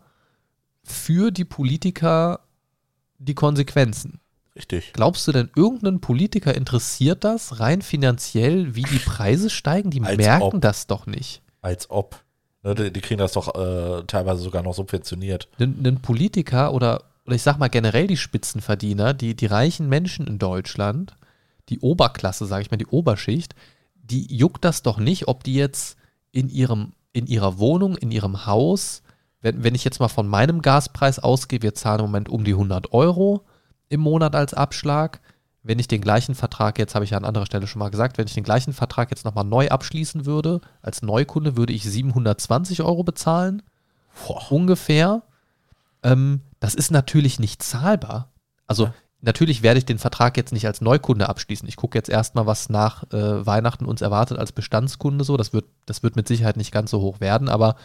[0.85, 2.41] für die Politiker
[3.19, 4.21] die Konsequenzen?
[4.55, 4.93] Richtig.
[4.93, 9.91] Glaubst du denn, irgendein Politiker interessiert das rein finanziell, wie die Preise steigen?
[9.91, 10.61] Die Als merken ob.
[10.61, 11.43] das doch nicht.
[11.61, 12.23] Als ob.
[12.63, 15.49] Ne, die, die kriegen das doch äh, teilweise sogar noch subventioniert.
[15.59, 20.27] Ein, ein Politiker oder, oder ich sag mal generell die Spitzenverdiener, die, die reichen Menschen
[20.27, 21.17] in Deutschland,
[21.69, 23.55] die Oberklasse, sage ich mal, die Oberschicht,
[23.95, 25.97] die juckt das doch nicht, ob die jetzt
[26.31, 29.03] in ihrem, in ihrer Wohnung, in ihrem Haus,
[29.41, 32.53] wenn, wenn ich jetzt mal von meinem Gaspreis ausgehe, wir zahlen im Moment um die
[32.53, 33.45] 100 Euro
[33.93, 35.21] im Monat als Abschlag.
[35.65, 38.19] Wenn ich den gleichen Vertrag, jetzt habe ich ja an anderer Stelle schon mal gesagt,
[38.19, 42.83] wenn ich den gleichen Vertrag jetzt nochmal neu abschließen würde, als Neukunde würde ich 720
[42.83, 43.63] Euro bezahlen
[44.27, 44.51] Boah.
[44.51, 45.23] ungefähr.
[46.03, 48.33] Ähm, das ist natürlich nicht zahlbar.
[48.67, 48.95] Also Ja.
[49.21, 51.69] natürlich werde ich den Vertrag jetzt nicht als Neukunde abschließen.
[51.69, 55.37] Ich gucke jetzt erstmal, was nach äh, Weihnachten uns erwartet als Bestandskunde so.
[55.37, 57.77] Das wird, das wird mit Sicherheit nicht ganz so hoch werden, aber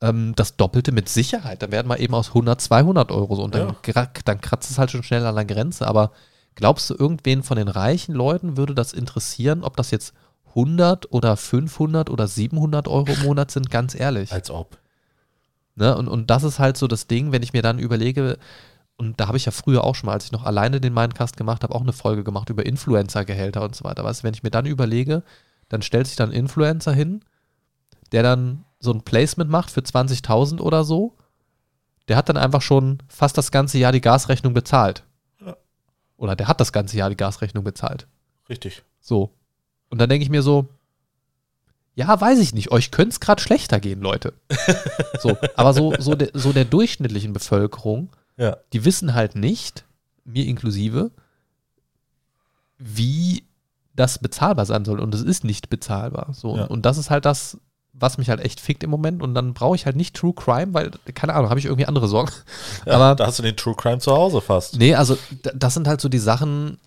[0.00, 1.62] ähm, das Doppelte mit Sicherheit.
[1.62, 3.42] Da werden wir eben aus 100, 200 Euro so.
[3.44, 4.08] Und dann, Ja.
[4.24, 5.86] dann kratzt es halt schon schnell an der Grenze.
[5.86, 6.12] Aber
[6.54, 10.14] glaubst du, irgendwen von den reichen Leuten würde das interessieren, ob das jetzt
[10.54, 13.70] 100 oder 500 oder 700 Euro im Monat sind?
[13.70, 14.32] Ganz ehrlich.
[14.32, 14.78] Als ob.
[15.74, 15.96] Ne?
[15.96, 18.38] Und, und das ist halt so das Ding, wenn ich mir dann überlege,
[18.96, 21.36] und da habe ich ja früher auch schon mal, als ich noch alleine den Mindcast
[21.36, 24.02] gemacht habe, auch eine Folge gemacht über Influencer-Gehälter und so weiter.
[24.04, 25.22] Weißt du, wenn ich mir dann überlege,
[25.68, 27.20] dann stellt sich dann ein Influencer hin,
[28.12, 31.16] der dann so ein Placement macht für 20.000 oder so.
[32.08, 35.02] Der hat dann einfach schon fast das ganze Jahr die Gasrechnung bezahlt.
[35.44, 35.56] Ja.
[36.16, 38.06] Oder der hat das ganze Jahr die Gasrechnung bezahlt.
[38.48, 38.82] Richtig.
[39.00, 39.32] So.
[39.90, 40.68] Und dann denke ich mir so,
[41.94, 44.34] ja, weiß ich nicht, euch könnte es gerade schlechter gehen, Leute.
[45.20, 48.58] so, aber so, so, der, so der durchschnittlichen Bevölkerung, Ja.
[48.72, 49.84] die wissen halt nicht,
[50.24, 51.10] mir inklusive,
[52.78, 53.44] wie
[53.94, 55.00] das bezahlbar sein soll.
[55.00, 56.34] Und es ist nicht bezahlbar.
[56.34, 56.56] So.
[56.56, 56.64] Ja.
[56.66, 57.58] Und das ist halt das,
[57.98, 59.22] was mich halt echt fickt im Moment.
[59.22, 62.08] Und dann brauche ich halt nicht True Crime, weil, keine Ahnung, habe ich irgendwie andere
[62.08, 62.30] Sorgen.
[62.84, 64.76] ja Aber- da hast du den True Crime zu Hause fast.
[64.78, 65.16] Nee, also
[65.54, 66.78] das sind halt so die Sachen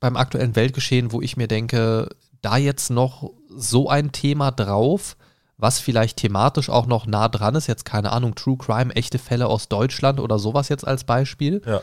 [0.00, 2.08] beim aktuellen Weltgeschehen, wo ich mir denke,
[2.42, 5.16] da jetzt noch so ein Thema drauf,
[5.58, 9.46] was vielleicht thematisch auch noch nah dran ist, jetzt keine Ahnung, True Crime, echte Fälle
[9.46, 11.80] aus Deutschland oder sowas jetzt als Beispiel, Ja.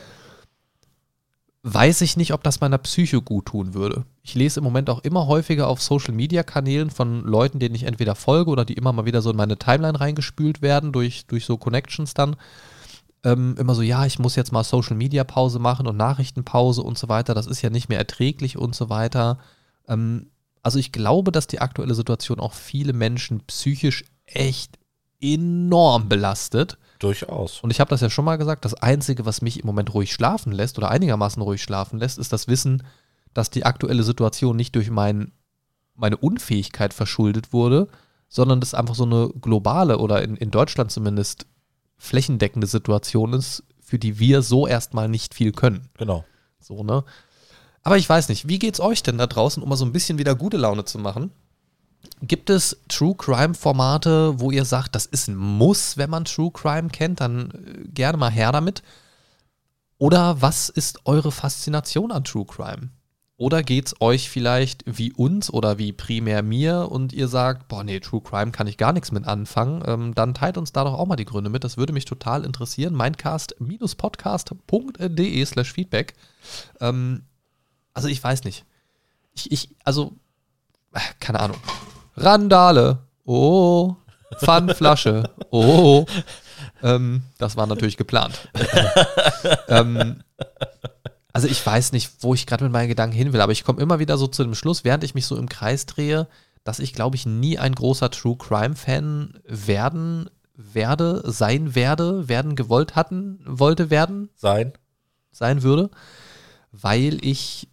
[1.64, 4.06] Weiß ich nicht, ob das meiner Psyche gut tun würde.
[4.24, 7.84] Ich lese im Moment auch immer häufiger auf Social Media Kanälen von Leuten, denen ich
[7.84, 11.46] entweder folge oder die immer mal wieder so in meine Timeline reingespült werden durch, durch
[11.46, 12.38] so Connections dann.
[13.24, 16.98] Ähm, immer so, ja, ich muss jetzt mal Social Media Pause machen und Nachrichtenpause und
[16.98, 17.34] so weiter.
[17.34, 19.40] Das ist ja nicht mehr erträglich und so weiter.
[19.90, 20.28] Ähm,
[20.64, 24.80] also ich glaube, dass die aktuelle Situation auch viele Menschen psychisch echt
[25.20, 26.78] enorm belastet.
[27.00, 27.62] Durchaus.
[27.62, 30.12] Und ich habe das ja schon mal gesagt, das Einzige, was mich im Moment ruhig
[30.12, 32.84] schlafen lässt oder einigermaßen ruhig schlafen lässt, ist das Wissen,
[33.34, 35.32] dass die aktuelle Situation nicht durch mein,
[35.96, 37.88] meine Unfähigkeit verschuldet wurde,
[38.28, 41.46] sondern das einfach so eine globale oder in, in Deutschland zumindest
[41.98, 45.90] flächendeckende Situation ist, für die wir so erstmal nicht viel können.
[45.98, 46.26] Genau.
[46.60, 47.04] So, ne?
[47.82, 50.18] Aber ich weiß nicht, wie geht's euch denn da draußen, um mal so ein bisschen
[50.18, 51.32] wieder gute Laune zu machen?
[52.22, 56.52] Gibt es True Crime Formate, wo ihr sagt, das ist ein Muss, wenn man True
[56.52, 58.84] Crime kennt, dann äh, gerne mal her damit?
[59.98, 62.90] Oder was ist eure Faszination an True Crime?
[63.40, 68.02] Oder geht's euch vielleicht wie uns oder wie primär mir und ihr sagt, boah, nee,
[68.02, 71.06] True Crime kann ich gar nichts mit anfangen, ähm, dann teilt uns da doch auch
[71.06, 71.64] mal die Gründe mit.
[71.64, 72.98] Das würde mich total interessieren.
[72.98, 76.16] Mindcast-podcast.de slash Feedback.
[76.82, 77.24] Ähm,
[77.94, 78.66] also ich weiß nicht.
[79.34, 80.18] Ich, ich, also,
[81.20, 81.58] keine Ahnung.
[82.16, 83.00] Randale.
[83.26, 83.96] Oh.
[84.38, 85.30] Pfannflasche.
[85.52, 86.06] Oh.
[86.84, 88.50] Ähm, das war natürlich geplant.
[89.68, 90.24] ähm,
[91.34, 93.82] also ich weiß nicht, wo ich gerade mit meinen Gedanken hin will, aber ich komme
[93.82, 96.28] immer wieder so zu dem Schluss, während ich mich so im Kreis drehe,
[96.64, 102.96] dass ich, glaube ich, nie ein großer True Crime-Fan werden werde, sein werde, werden gewollt
[102.96, 104.74] hatten, wollte werden, Sein.
[105.32, 105.90] sein würde,
[106.72, 107.69] weil ich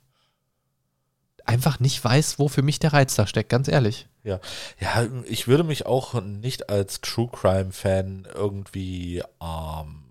[1.46, 4.08] einfach nicht weiß, wo für mich der Reiz da steckt, ganz ehrlich.
[4.24, 4.40] Ja.
[4.80, 10.02] ja, ich würde mich auch nicht als True Crime Fan irgendwie ähm,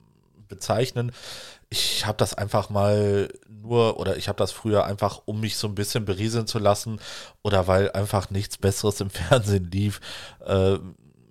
[0.48, 1.12] bezeichnen.
[1.70, 5.68] Ich habe das einfach mal nur oder ich habe das früher einfach, um mich so
[5.68, 7.00] ein bisschen berieseln zu lassen
[7.42, 10.00] oder weil einfach nichts Besseres im Fernsehen lief,
[10.46, 10.78] äh,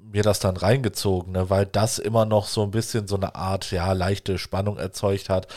[0.02, 1.50] mir das dann reingezogen, ne?
[1.50, 5.48] weil das immer noch so ein bisschen so eine Art, ja, leichte Spannung erzeugt hat.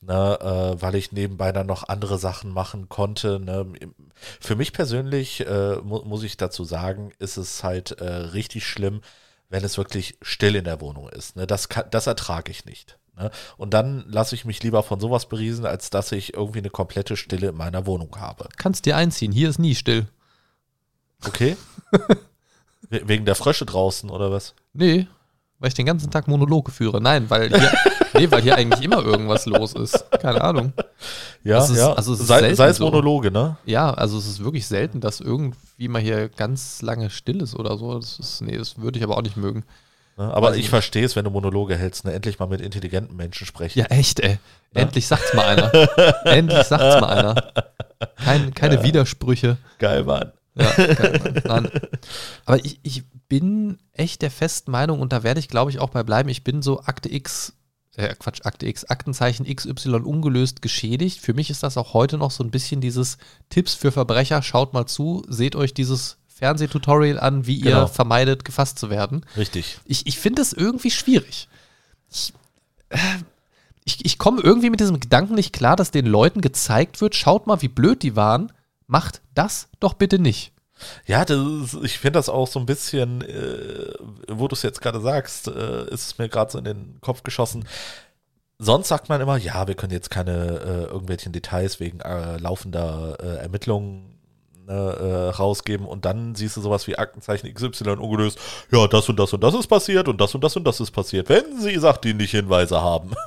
[0.00, 3.40] Ne, äh, weil ich nebenbei dann noch andere Sachen machen konnte.
[3.40, 3.66] Ne.
[4.40, 9.00] Für mich persönlich, äh, mu muss ich dazu sagen, ist es halt äh, richtig schlimm,
[9.48, 11.34] wenn es wirklich still in der Wohnung ist.
[11.34, 11.48] Ne.
[11.48, 12.96] Das, kann, das ertrage ich nicht.
[13.16, 13.32] Ne.
[13.56, 17.16] Und dann lasse ich mich lieber von sowas beriesen, als dass ich irgendwie eine komplette
[17.16, 18.48] Stille in meiner Wohnung habe.
[18.56, 20.06] Kannst dir einziehen, hier ist nie still.
[21.26, 21.56] Okay?
[22.88, 24.54] We- Wegen der Frösche draußen oder was?
[24.72, 25.08] Nee,
[25.58, 27.00] weil ich den ganzen Tag Monologe führe.
[27.00, 27.72] Nein, weil hier,
[28.18, 30.04] nee, weil hier eigentlich immer irgendwas los ist.
[30.20, 30.72] Keine Ahnung.
[31.44, 31.92] Ja, ist- ja.
[31.92, 32.84] also es ist sei, sei es so.
[32.84, 33.56] Monologe, ne?
[33.64, 37.76] Ja, also es ist wirklich selten, dass irgendwie mal hier ganz lange still ist oder
[37.78, 37.94] so.
[37.98, 39.64] Das ist, nee, das würde ich aber auch nicht mögen.
[40.16, 40.32] ne?
[40.34, 42.12] Aber Weiß ich verstehe es, wenn du Monologe hältst, ne?
[42.12, 43.78] Endlich mal mit intelligenten Menschen sprechen.
[43.78, 44.38] Ja, echt, ey.
[44.74, 45.72] Endlich sagt's mal einer.
[46.26, 47.52] Endlich sagt's mal einer.
[48.22, 49.56] Kein, keine Widersprüche.
[49.78, 50.32] Geil, Mann.
[50.56, 51.70] Ja, kein- nein.
[52.44, 55.90] Aber ich, ich bin echt der festen Meinung und da werde ich, glaube ich, auch
[55.90, 56.28] bei bleiben.
[56.28, 57.52] Ich bin so Akte X,
[57.98, 61.20] äh, Quatsch, Akte X, Aktenzeichen XY ungelöst geschädigt.
[61.20, 63.18] Für mich ist das auch heute noch so ein bisschen dieses
[63.50, 64.40] Tipps für Verbrecher.
[64.42, 67.82] Schaut mal zu, seht euch dieses Fernsehtutorial an, wie Genau.
[67.82, 69.26] ihr vermeidet, gefasst zu werden.
[69.36, 69.78] Richtig.
[69.84, 71.48] Ich, ich finde es irgendwie schwierig.
[72.10, 72.32] Ich,
[72.90, 72.98] äh,
[73.84, 77.48] ich, ich komme irgendwie mit diesem Gedanken nicht klar, dass den Leuten gezeigt wird, schaut
[77.48, 78.52] mal, wie blöd die waren,
[78.86, 80.52] macht das doch bitte nicht.
[81.06, 83.92] Ja, ist, ich finde das auch so ein bisschen, äh,
[84.28, 87.22] wo du es jetzt gerade sagst, äh, ist es mir gerade so in den Kopf
[87.22, 87.66] geschossen.
[88.58, 93.16] Sonst sagt man immer, ja, wir können jetzt keine äh, irgendwelchen Details wegen äh, laufender
[93.20, 94.18] äh, Ermittlungen
[94.68, 98.38] äh, rausgeben und dann siehst du sowas wie Aktenzeichen XY ungelöst.
[98.70, 100.90] Ja, das und das und das ist passiert und das und das und das ist
[100.90, 103.12] passiert, wenn sie sachdienliche Hinweise haben.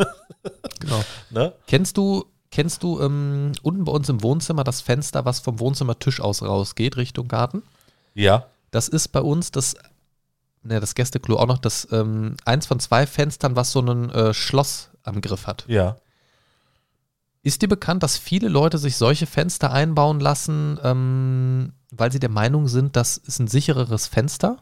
[0.79, 1.03] Genau.
[1.29, 1.53] ne?
[1.67, 6.19] Kennst du, kennst du ähm, unten bei uns im Wohnzimmer das Fenster, was vom Wohnzimmertisch
[6.19, 7.63] aus rausgeht, Richtung Garten?
[8.13, 9.75] Ja, Das ist bei uns das,
[10.63, 14.33] ne, das Gästeklo auch noch, das ähm, eins von zwei Fenstern, was so einen äh,
[14.33, 15.65] Schloss am Griff hat.
[15.67, 15.97] ja.
[17.43, 22.29] Ist dir bekannt, dass viele Leute sich solche Fenster einbauen lassen, ähm, weil sie der
[22.29, 24.59] Meinung sind, das ist ein sichereres Fenster?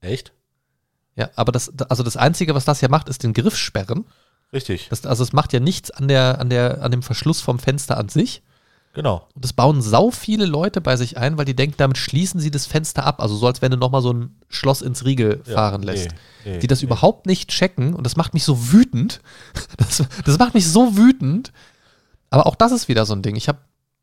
[0.00, 0.32] Echt?
[1.14, 4.06] Ja, aber das, also das Einzige, was das ja macht, ist den Griff sperren.
[4.52, 4.88] Richtig.
[4.90, 7.96] Das, also es macht ja nichts an, der, an, der, an dem Verschluss vom Fenster
[7.98, 8.42] an sich.
[8.94, 9.28] Genau.
[9.34, 12.50] Und das bauen sau viele Leute bei sich ein, weil die denken, damit schließen sie
[12.50, 13.20] das Fenster ab.
[13.20, 16.08] Also so, als wenn du nochmal so ein Schloss ins Riegel Ja, fahren nee, lässt.
[16.46, 16.86] nee, die das nee.
[16.86, 19.20] überhaupt nicht checken und das macht mich so wütend.
[19.76, 21.52] Das, das macht mich so wütend.
[22.30, 23.36] Aber auch das ist wieder so ein Ding.
[23.36, 23.58] Ich habe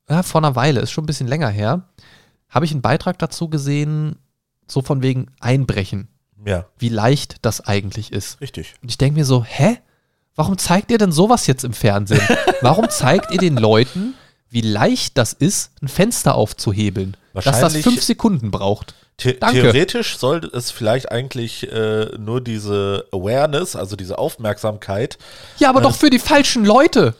[0.09, 1.87] ja, vor einer Weile, ist schon ein bisschen länger her,
[2.49, 4.17] habe ich einen Beitrag dazu gesehen,
[4.67, 6.07] so von wegen Einbrechen,
[6.45, 8.39] Ja, wie leicht das eigentlich ist.
[8.41, 8.75] richtig.
[8.83, 9.79] Und ich denke mir so, hä?
[10.35, 12.21] Warum zeigt ihr denn sowas jetzt im Fernsehen?
[12.61, 14.15] Warum zeigt ihr den Leuten,
[14.49, 17.17] wie leicht das ist, ein Fenster aufzuhebeln?
[17.33, 18.95] Dass das fünf Sekunden braucht.
[19.21, 19.61] The Danke.
[19.61, 25.17] Theoretisch sollte es vielleicht eigentlich äh, nur diese Awareness, also diese Aufmerksamkeit.
[25.59, 27.15] Ja, aber doch für die falschen Leute.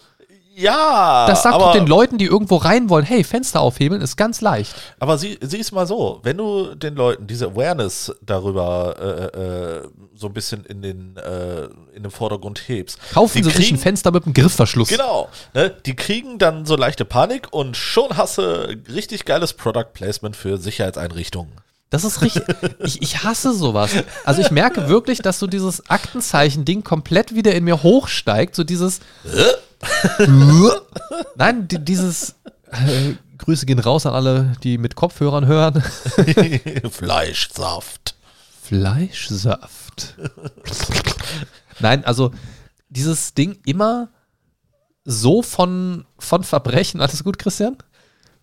[0.55, 4.17] Ja, Das sagt aber, doch den Leuten, die irgendwo rein wollen, hey, Fenster aufhebeln ist
[4.17, 4.73] ganz leicht.
[4.99, 8.95] aber sie, sieh es mal so, wenn du den Leuten diese Awareness darüber
[9.33, 11.63] äh, äh, so ein bisschen in den, äh,
[11.95, 12.99] in den Vordergrund hebst.
[13.13, 14.89] Kaufen Sie sich ein kriegen- Fenster mit einem Griffverschluss.
[14.89, 15.71] Genau, ne?
[15.85, 20.57] die kriegen dann so leichte Panik und schon hast du richtig geiles Product Placement für
[20.57, 21.51] Sicherheitseinrichtungen.
[21.89, 22.43] Das ist richtig.
[22.79, 23.91] ich, ich hasse sowas.
[24.25, 28.55] Also ich merke wirklich, dass so dieses Aktenzeichen-Ding komplett wieder in mir hochsteigt.
[28.55, 28.99] So dieses.
[31.35, 32.35] Nein, die, dieses
[32.71, 35.81] äh, Grüße gehen raus an alle, die mit Kopfhörern hören.
[36.91, 38.15] Fleischsaft.
[38.61, 40.15] Fleischsaft.
[41.79, 42.31] Nein, also
[42.89, 44.09] dieses Ding immer
[45.03, 47.77] so von, von Verbrechen, alles gut, Christian?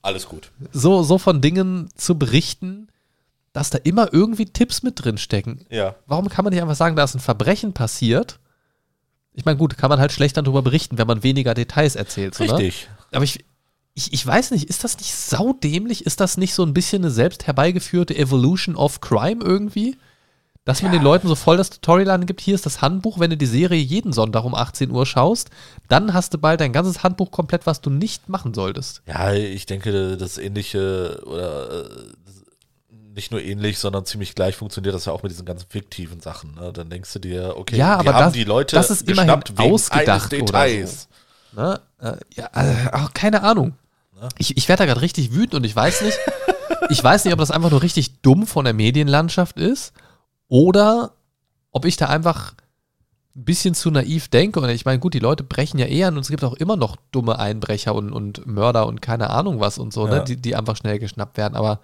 [0.03, 0.51] Alles gut.
[0.73, 2.89] So, so von Dingen zu berichten,
[3.53, 5.65] dass da immer irgendwie Tipps mit drin stecken.
[5.71, 5.95] Ja.
[6.07, 8.40] Warum kann man nicht einfach sagen, da ist ein Verbrechen passiert?
[9.33, 12.39] Ich meine, gut, kann man halt schlecht darüber berichten, wenn man weniger Details erzählt.
[12.39, 12.47] ne?
[12.47, 12.89] Richtig.
[13.13, 13.45] Aber ich,
[13.95, 16.07] ich, ich weiß nicht, ist das nicht saudämlich?
[16.07, 19.97] Ist das nicht so ein bisschen eine selbst herbeigeführte Evolution of Crime irgendwie?
[20.65, 23.37] Dass man den Leuten so voll das Tutorial gibt, hier ist das Handbuch, wenn du
[23.37, 25.49] die Serie jeden Sonntag um 18 Uhr schaust,
[25.89, 29.03] dann hast du bald dein ganzes Handbuch komplett, was du nicht machen solltest.
[29.07, 31.89] Ja, ich denke, das ähnliche oder äh,
[33.21, 36.55] nicht nur ähnlich, sondern ziemlich gleich funktioniert das ja auch mit diesen ganzen fiktiven Sachen.
[36.55, 36.73] Ne?
[36.73, 39.59] Dann denkst du dir, okay, Ja, aber haben das- die Leute das ist immerhin geschnappt
[39.59, 41.09] wegen ausgedacht eines oder Details.
[41.53, 41.81] Ne?
[42.01, 42.51] Äh, ja,
[42.95, 43.75] auch keine Ahnung.
[44.39, 46.19] Ich, ich werde da gerade richtig wütend und ich weiß nicht,
[46.91, 49.93] ich weiß nicht, ob das einfach nur richtig dumm von der Medienlandschaft ist
[50.49, 51.13] oder
[51.73, 52.55] ob ich da einfach
[53.37, 54.61] ein bisschen zu naiv denke.
[54.61, 56.97] Und ich meine, gut, die Leute brechen ja eher und es gibt auch immer noch
[57.13, 60.17] dumme Einbrecher und, und Mörder und keine Ahnung was und so, Ja.
[60.17, 61.55] ne, die, die einfach schnell geschnappt werden.
[61.57, 61.81] Aber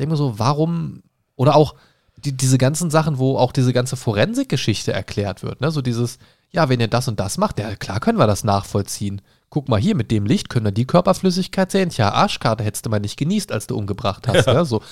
[0.00, 1.02] denke mir so, warum,
[1.36, 1.74] oder auch
[2.16, 6.18] die, diese ganzen Sachen, wo auch diese ganze Forensikgeschichte erklärt wird, ne, so dieses,
[6.50, 9.22] ja, wenn ihr das und das macht, ja, klar können wir das nachvollziehen.
[9.50, 11.90] Guck mal hier, mit dem Licht können wir die Körperflüssigkeit sehen.
[11.90, 14.46] Tja, Arschkarte hättest du mal nicht genießt, als du umgebracht hast.
[14.46, 14.64] Ne?
[14.64, 14.82] So,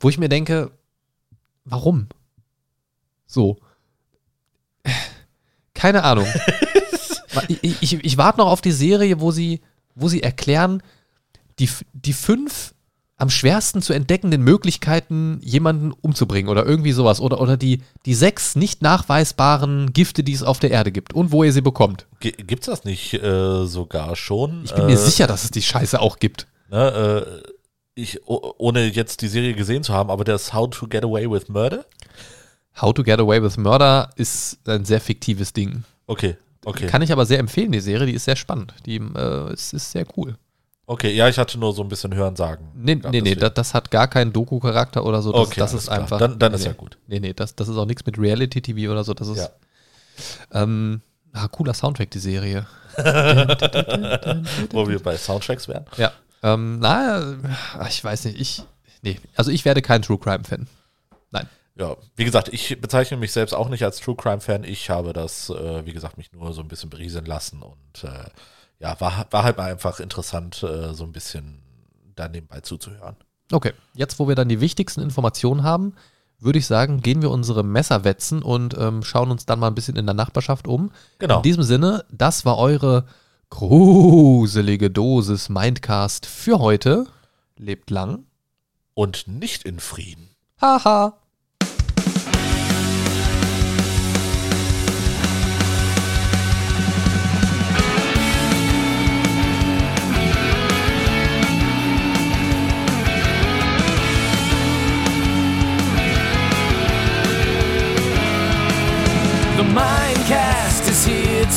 [0.00, 0.70] wo ich mir denke,
[1.64, 2.08] warum?
[3.26, 3.58] So.
[5.74, 6.26] Keine Ahnung.
[7.48, 9.62] ich, ich, ich warte noch auf die Serie, wo sie,
[9.96, 10.80] wo sie erklären,
[11.58, 12.74] die, die fünf
[13.16, 17.20] am schwersten zu entdeckenden Möglichkeiten, jemanden umzubringen oder irgendwie sowas.
[17.20, 21.30] Oder, oder die, die sechs nicht nachweisbaren Gifte, die es auf der Erde gibt und
[21.30, 22.06] wo ihr sie bekommt.
[22.20, 24.64] Ge- Gibt's das nicht äh, sogar schon?
[24.64, 26.48] Ich bin äh, mir sicher, dass es die Scheiße auch gibt.
[26.70, 27.50] Ne, äh,
[27.94, 31.48] ich, ohne jetzt die Serie gesehen zu haben, aber das How to Get Away with
[31.48, 31.84] Murder?
[32.80, 35.84] How to Get Away with Murder ist ein sehr fiktives Ding.
[36.08, 36.88] Okay, okay.
[36.88, 38.74] Kann ich aber sehr empfehlen, die Serie, die ist sehr spannend.
[38.84, 40.34] Die äh, ist, ist sehr cool.
[40.86, 42.70] Okay, ja, ich hatte nur so ein bisschen Hören sagen.
[42.74, 45.32] Nee, nee, nee, das, das hat gar keinen Doku-Charakter oder so.
[45.32, 46.00] Das, Okay, das ist klar.
[46.00, 46.18] einfach.
[46.18, 46.98] Dann- dann nee, ist ja gut.
[47.06, 49.14] Nee, nee, das, das ist auch nichts mit Reality-TV oder so.
[49.14, 49.38] Das ist.
[49.38, 49.48] Ja.
[50.62, 51.00] Ähm,
[51.32, 52.66] ah, cooler Soundtrack, die Serie.
[54.70, 55.86] Wo wir bei Soundtracks wären.
[55.96, 56.12] Ja.
[56.42, 57.34] Ähm, na,
[57.78, 58.40] ach, ich weiß nicht.
[58.40, 58.62] Ich.
[59.02, 60.66] Nee, also ich werde kein True Crime-Fan.
[61.30, 61.48] Nein.
[61.76, 64.64] Ja, wie gesagt, ich bezeichne mich selbst auch nicht als True Crime Fan.
[64.64, 68.28] Ich habe das, äh, wie gesagt, mich nur so ein bisschen berieseln lassen und äh,
[68.84, 71.62] ja, war, war halt mal einfach interessant, äh, so ein bisschen
[72.14, 73.16] da nebenbei zuzuhören.
[73.50, 75.94] Okay, jetzt wo wir dann die wichtigsten Informationen haben,
[76.38, 79.74] würde ich sagen, gehen wir unsere Messer wetzen und ähm, schauen uns dann mal ein
[79.74, 80.90] bisschen in der Nachbarschaft um.
[81.18, 81.38] Genau.
[81.38, 83.06] In diesem Sinne, das war eure
[83.48, 87.06] gruselige Dosis Mindcast für heute.
[87.56, 88.26] Lebt lang.
[88.92, 90.28] Und nicht in Frieden.
[90.60, 91.16] Haha.